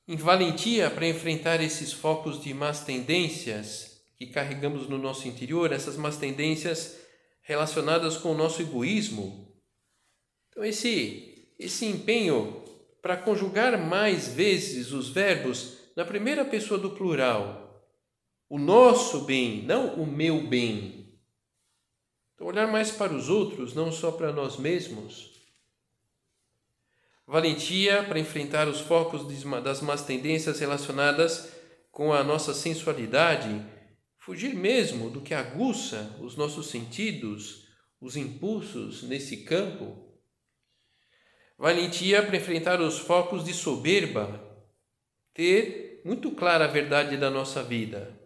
Em 0.08 0.16
valentia 0.16 0.90
para 0.90 1.08
enfrentar 1.08 1.62
esses 1.62 1.92
focos 1.92 2.42
de 2.42 2.54
más 2.54 2.86
tendências 2.86 4.02
que 4.18 4.28
carregamos 4.28 4.88
no 4.88 4.98
nosso 4.98 5.28
interior, 5.28 5.74
essas 5.74 5.98
más 5.98 6.16
tendências 6.16 6.98
relacionadas 7.42 8.16
com 8.16 8.32
o 8.32 8.38
nosso 8.38 8.62
egoísmo. 8.62 9.54
Então, 10.50 10.64
esse, 10.64 11.54
esse 11.60 11.86
empenho 11.86 12.64
para 13.02 13.18
conjugar 13.18 13.78
mais 13.78 14.30
vezes 14.30 14.92
os 14.92 15.10
verbos 15.10 15.78
na 15.96 16.06
primeira 16.06 16.46
pessoa 16.46 16.80
do 16.80 16.92
plural, 16.92 17.86
o 18.48 18.58
nosso 18.58 19.22
bem, 19.22 19.64
não 19.64 19.96
o 19.96 20.06
meu 20.06 20.48
bem 20.48 21.02
então, 22.42 22.50
olhar 22.50 22.68
mais 22.68 22.90
para 22.90 23.14
os 23.14 23.30
outros, 23.30 23.76
não 23.76 23.92
só 23.92 24.12
para 24.12 24.34
nós 24.34 24.58
mesmos. 24.58 25.30
Valentia 27.28 28.04
para 28.04 28.20
enfrentar 28.20 28.68
os 28.68 28.80
focos 28.82 29.22
das 29.64 29.80
más 29.82 30.02
tendências 30.04 30.60
relacionadas 30.60 31.52
com 31.92 32.12
a 32.12 32.24
nossa 32.24 32.52
sensualidade, 32.52 33.64
fugir 34.18 34.56
mesmo 34.56 35.12
do 35.12 35.22
que 35.22 35.36
aguça 35.36 36.18
os 36.20 36.36
nossos 36.36 36.66
sentidos, 36.68 37.68
os 38.02 38.18
impulsos 38.18 39.04
nesse 39.04 39.44
campo. 39.44 39.96
Valentia 41.60 42.24
para 42.26 42.38
enfrentar 42.38 42.82
os 42.82 42.98
focos 42.98 43.46
de 43.46 43.54
soberba, 43.54 44.44
ter 45.32 46.02
muito 46.04 46.32
clara 46.32 46.66
a 46.66 46.68
verdade 46.68 47.18
da 47.18 47.30
nossa 47.30 47.62
vida, 47.62 48.20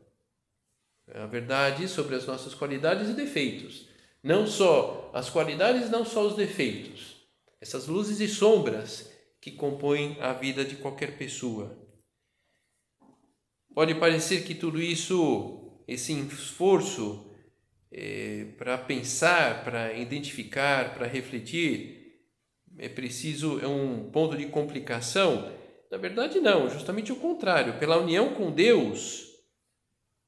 a 1.13 1.25
verdade 1.25 1.89
sobre 1.89 2.15
as 2.15 2.25
nossas 2.25 2.55
qualidades 2.55 3.09
e 3.09 3.13
defeitos 3.13 3.93
não 4.25 4.47
só 4.47 5.11
as 5.13 5.29
qualidades, 5.29 5.91
não 5.91 6.03
só 6.03 6.25
os 6.25 6.35
defeitos, 6.35 7.15
essas 7.61 7.85
luzes 7.85 8.19
e 8.19 8.27
sombras 8.27 9.13
que 9.39 9.51
compõem 9.51 10.17
a 10.19 10.33
vida 10.33 10.65
de 10.65 10.77
qualquer 10.77 11.15
pessoa. 11.15 11.79
Pode 13.75 13.93
parecer 13.93 14.43
que 14.43 14.55
tudo 14.55 14.81
isso, 14.81 15.79
esse 15.87 16.11
esforço 16.21 17.31
é, 17.91 18.45
para 18.57 18.79
pensar, 18.79 19.63
para 19.63 19.93
identificar, 19.93 20.95
para 20.95 21.05
refletir, 21.05 22.15
é 22.79 22.89
preciso, 22.89 23.59
é 23.59 23.67
um 23.67 24.09
ponto 24.09 24.35
de 24.35 24.47
complicação. 24.47 25.53
Na 25.91 25.99
verdade, 25.99 26.39
não, 26.39 26.67
justamente 26.67 27.11
o 27.11 27.17
contrário. 27.17 27.77
Pela 27.77 27.97
união 27.97 28.33
com 28.33 28.51
Deus, 28.51 29.27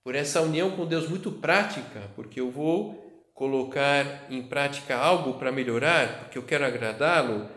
por 0.04 0.14
essa 0.14 0.40
união 0.44 0.76
com 0.76 0.86
Deus 0.86 1.10
muito 1.10 1.32
prática, 1.32 2.12
porque 2.16 2.40
eu 2.40 2.52
vou 2.52 3.07
colocar 3.38 4.26
em 4.32 4.42
prática 4.42 4.98
algo 4.98 5.38
para 5.38 5.52
melhorar, 5.52 6.22
porque 6.22 6.40
eu 6.40 6.44
quero 6.44 6.66
agradá-lo, 6.66 7.48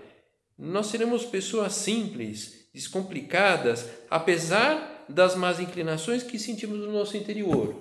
nós 0.59 0.89
seremos 0.89 1.25
pessoas 1.25 1.73
simples, 1.73 2.69
descomplicadas, 2.71 3.89
apesar 4.11 5.07
das 5.09 5.35
más 5.35 5.59
inclinações 5.59 6.23
que 6.23 6.39
sentimos 6.39 6.79
no 6.79 6.93
nosso 6.93 7.17
interior. 7.17 7.75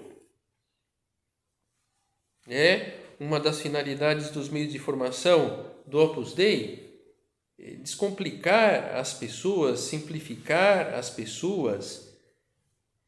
É 2.47 2.99
uma 3.19 3.37
das 3.37 3.59
finalidades 3.59 4.29
dos 4.29 4.47
meios 4.47 4.71
de 4.71 4.79
formação 4.79 5.69
do 5.85 5.99
Opus 5.99 6.33
Dei, 6.33 7.03
é 7.59 7.71
descomplicar 7.71 8.95
as 8.95 9.13
pessoas, 9.13 9.81
simplificar 9.81 10.93
as 10.93 11.09
pessoas, 11.09 12.17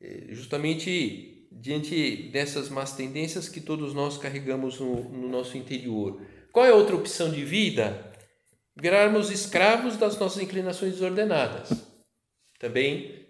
é 0.01 0.25
justamente 0.35 1.30
diante 1.61 2.29
dessas 2.31 2.69
más 2.69 2.93
tendências 2.93 3.47
que 3.47 3.61
todos 3.61 3.93
nós 3.93 4.17
carregamos 4.17 4.79
no, 4.79 5.03
no 5.09 5.29
nosso 5.29 5.55
interior. 5.55 6.19
Qual 6.51 6.65
é 6.65 6.73
outra 6.73 6.95
opção 6.95 7.31
de 7.31 7.45
vida? 7.45 8.11
Virarmos 8.75 9.29
escravos 9.29 9.95
das 9.95 10.17
nossas 10.17 10.41
inclinações 10.41 10.93
desordenadas. 10.93 11.69
Também 12.57 13.27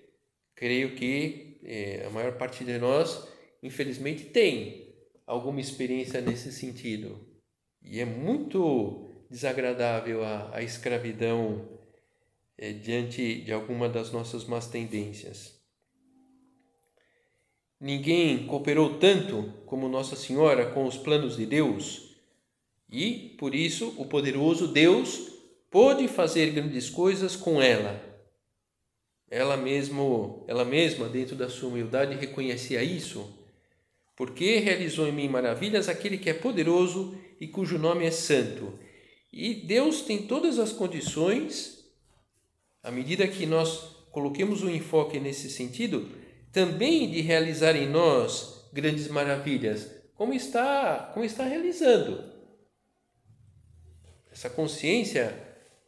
creio 0.56 0.96
que 0.96 1.60
é, 1.64 2.06
a 2.08 2.10
maior 2.10 2.38
parte 2.38 2.64
de 2.64 2.78
nós, 2.78 3.28
infelizmente, 3.62 4.24
tem 4.24 4.96
alguma 5.28 5.60
experiência 5.60 6.22
nesse 6.22 6.54
sentido. 6.54 7.20
E 7.84 8.00
é 8.00 8.06
muito 8.06 9.10
desagradável 9.30 10.24
a, 10.24 10.56
a 10.56 10.64
escravidão 10.64 11.68
é, 12.58 12.72
diante 12.72 13.42
de 13.42 13.52
alguma 13.52 13.90
das 13.90 14.10
nossas 14.10 14.46
más 14.46 14.68
tendências. 14.68 15.61
Ninguém 17.82 18.46
cooperou 18.46 19.00
tanto 19.00 19.52
como 19.66 19.90
Nossa 19.90 20.16
Senhora 20.16 20.68
com 20.68 20.86
os 20.86 20.98
planos 20.98 21.36
de 21.36 21.48
Deus 21.48 22.12
e, 22.92 23.36
por 23.40 23.56
isso, 23.56 23.96
o 23.98 24.06
poderoso 24.06 24.68
Deus 24.68 25.32
pôde 25.72 26.08
fazer 26.08 26.52
grandes 26.52 26.92
coisas 26.92 27.36
com 27.36 27.60
ela. 27.60 28.00
Ela 29.32 29.58
mesmo, 29.58 30.46
ela 30.48 30.64
mesma, 30.64 31.10
dentro 31.10 31.36
da 31.36 31.50
sua 31.50 31.70
humildade, 31.70 32.16
reconhecia 32.16 32.84
isso, 32.84 33.28
porque 34.16 34.58
realizou 34.58 35.08
em 35.08 35.12
mim 35.12 35.28
maravilhas 35.28 35.90
aquele 35.90 36.20
que 36.20 36.30
é 36.30 36.36
poderoso 36.36 37.18
e 37.40 37.48
cujo 37.48 37.80
nome 37.80 38.06
é 38.06 38.12
santo. 38.12 38.78
E 39.34 39.56
Deus 39.56 40.02
tem 40.02 40.28
todas 40.28 40.60
as 40.60 40.72
condições, 40.72 41.84
à 42.84 42.92
medida 42.92 43.28
que 43.28 43.48
nós 43.48 43.96
coloquemos 44.12 44.62
o 44.62 44.70
enfoque 44.70 45.20
nesse 45.20 45.50
sentido, 45.50 46.21
também 46.52 47.10
de 47.10 47.22
realizar 47.22 47.76
em 47.76 47.88
nós 47.88 48.70
grandes 48.74 49.08
maravilhas, 49.08 49.90
como 50.16 50.34
está, 50.34 51.12
como 51.14 51.26
está 51.26 51.44
realizando. 51.44 52.24
Essa 54.32 54.50
consciência 54.50 55.36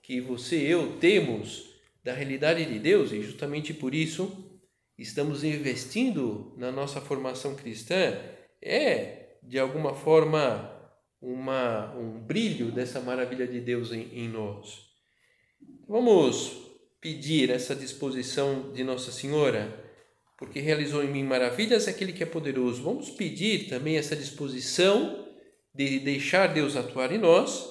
que 0.01 0.19
você 0.19 0.57
e 0.57 0.71
eu 0.71 0.97
temos 0.97 1.73
da 2.03 2.13
realidade 2.13 2.65
de 2.65 2.79
Deus 2.79 3.11
e 3.11 3.21
justamente 3.21 3.73
por 3.73 3.95
isso 3.95 4.59
estamos 4.97 5.43
investindo 5.43 6.53
na 6.57 6.71
nossa 6.71 6.99
formação 6.99 7.55
cristã 7.55 8.19
é 8.61 9.37
de 9.41 9.57
alguma 9.57 9.95
forma 9.95 10.69
uma, 11.21 11.95
um 11.95 12.19
brilho 12.19 12.71
dessa 12.71 12.99
maravilha 12.99 13.47
de 13.47 13.61
Deus 13.61 13.91
em, 13.91 14.09
em 14.13 14.27
nós. 14.27 14.89
Vamos 15.87 16.63
pedir 16.99 17.49
essa 17.49 17.75
disposição 17.75 18.71
de 18.73 18.83
Nossa 18.83 19.11
Senhora, 19.11 19.82
porque 20.43 20.59
realizou 20.59 21.01
em 21.01 21.07
mim 21.07 21.23
maravilhas 21.23 21.87
aquele 21.87 22.11
que 22.11 22.21
é 22.21 22.25
poderoso. 22.25 22.83
Vamos 22.83 23.09
pedir 23.09 23.69
também 23.69 23.95
essa 23.95 24.13
disposição 24.13 25.25
de 25.73 25.99
deixar 25.99 26.53
Deus 26.53 26.75
atuar 26.75 27.13
em 27.13 27.17
nós, 27.17 27.65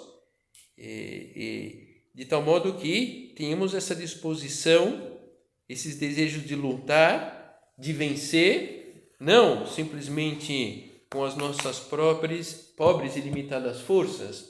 de 0.78 2.24
tal 2.26 2.42
modo 2.42 2.78
que 2.78 3.34
tenhamos 3.36 3.74
essa 3.74 3.94
disposição, 3.94 5.20
esses 5.68 5.98
desejos 5.98 6.46
de 6.46 6.56
lutar, 6.56 7.58
de 7.78 7.92
vencer, 7.92 9.10
não 9.20 9.66
simplesmente 9.66 11.04
com 11.12 11.22
as 11.22 11.36
nossas 11.36 11.78
próprias, 11.78 12.54
pobres 12.54 13.16
e 13.16 13.20
limitadas 13.20 13.82
forças, 13.82 14.46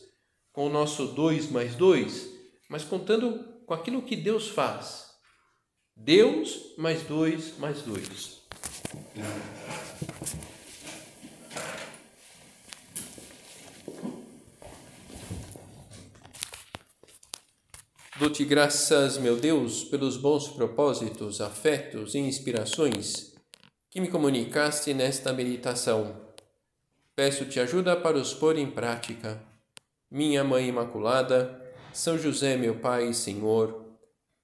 com 0.52 0.66
o 0.66 0.70
nosso 0.70 1.08
dois 1.08 1.50
mais 1.50 1.74
dois, 1.74 2.30
mas 2.70 2.84
contando 2.84 3.44
com 3.66 3.74
aquilo 3.74 4.02
que 4.02 4.14
Deus 4.14 4.48
faz. 4.48 5.11
Deus 6.04 6.74
mais 6.76 7.00
dois 7.04 7.56
mais 7.58 7.82
dois. 7.82 8.42
Dou-te 18.18 18.44
graças, 18.44 19.16
meu 19.18 19.36
Deus, 19.36 19.84
pelos 19.84 20.16
bons 20.16 20.48
propósitos, 20.48 21.40
afetos 21.40 22.16
e 22.16 22.18
inspirações 22.18 23.34
que 23.88 24.00
me 24.00 24.08
comunicaste 24.08 24.92
nesta 24.92 25.32
meditação. 25.32 26.16
Peço-te 27.14 27.60
ajuda 27.60 27.94
para 27.94 28.18
os 28.18 28.34
pôr 28.34 28.58
em 28.58 28.68
prática. 28.68 29.40
Minha 30.10 30.42
Mãe 30.42 30.66
Imaculada, 30.66 31.62
são 31.92 32.18
José, 32.18 32.56
meu 32.56 32.74
Pai 32.74 33.08
e 33.08 33.14
Senhor, 33.14 33.81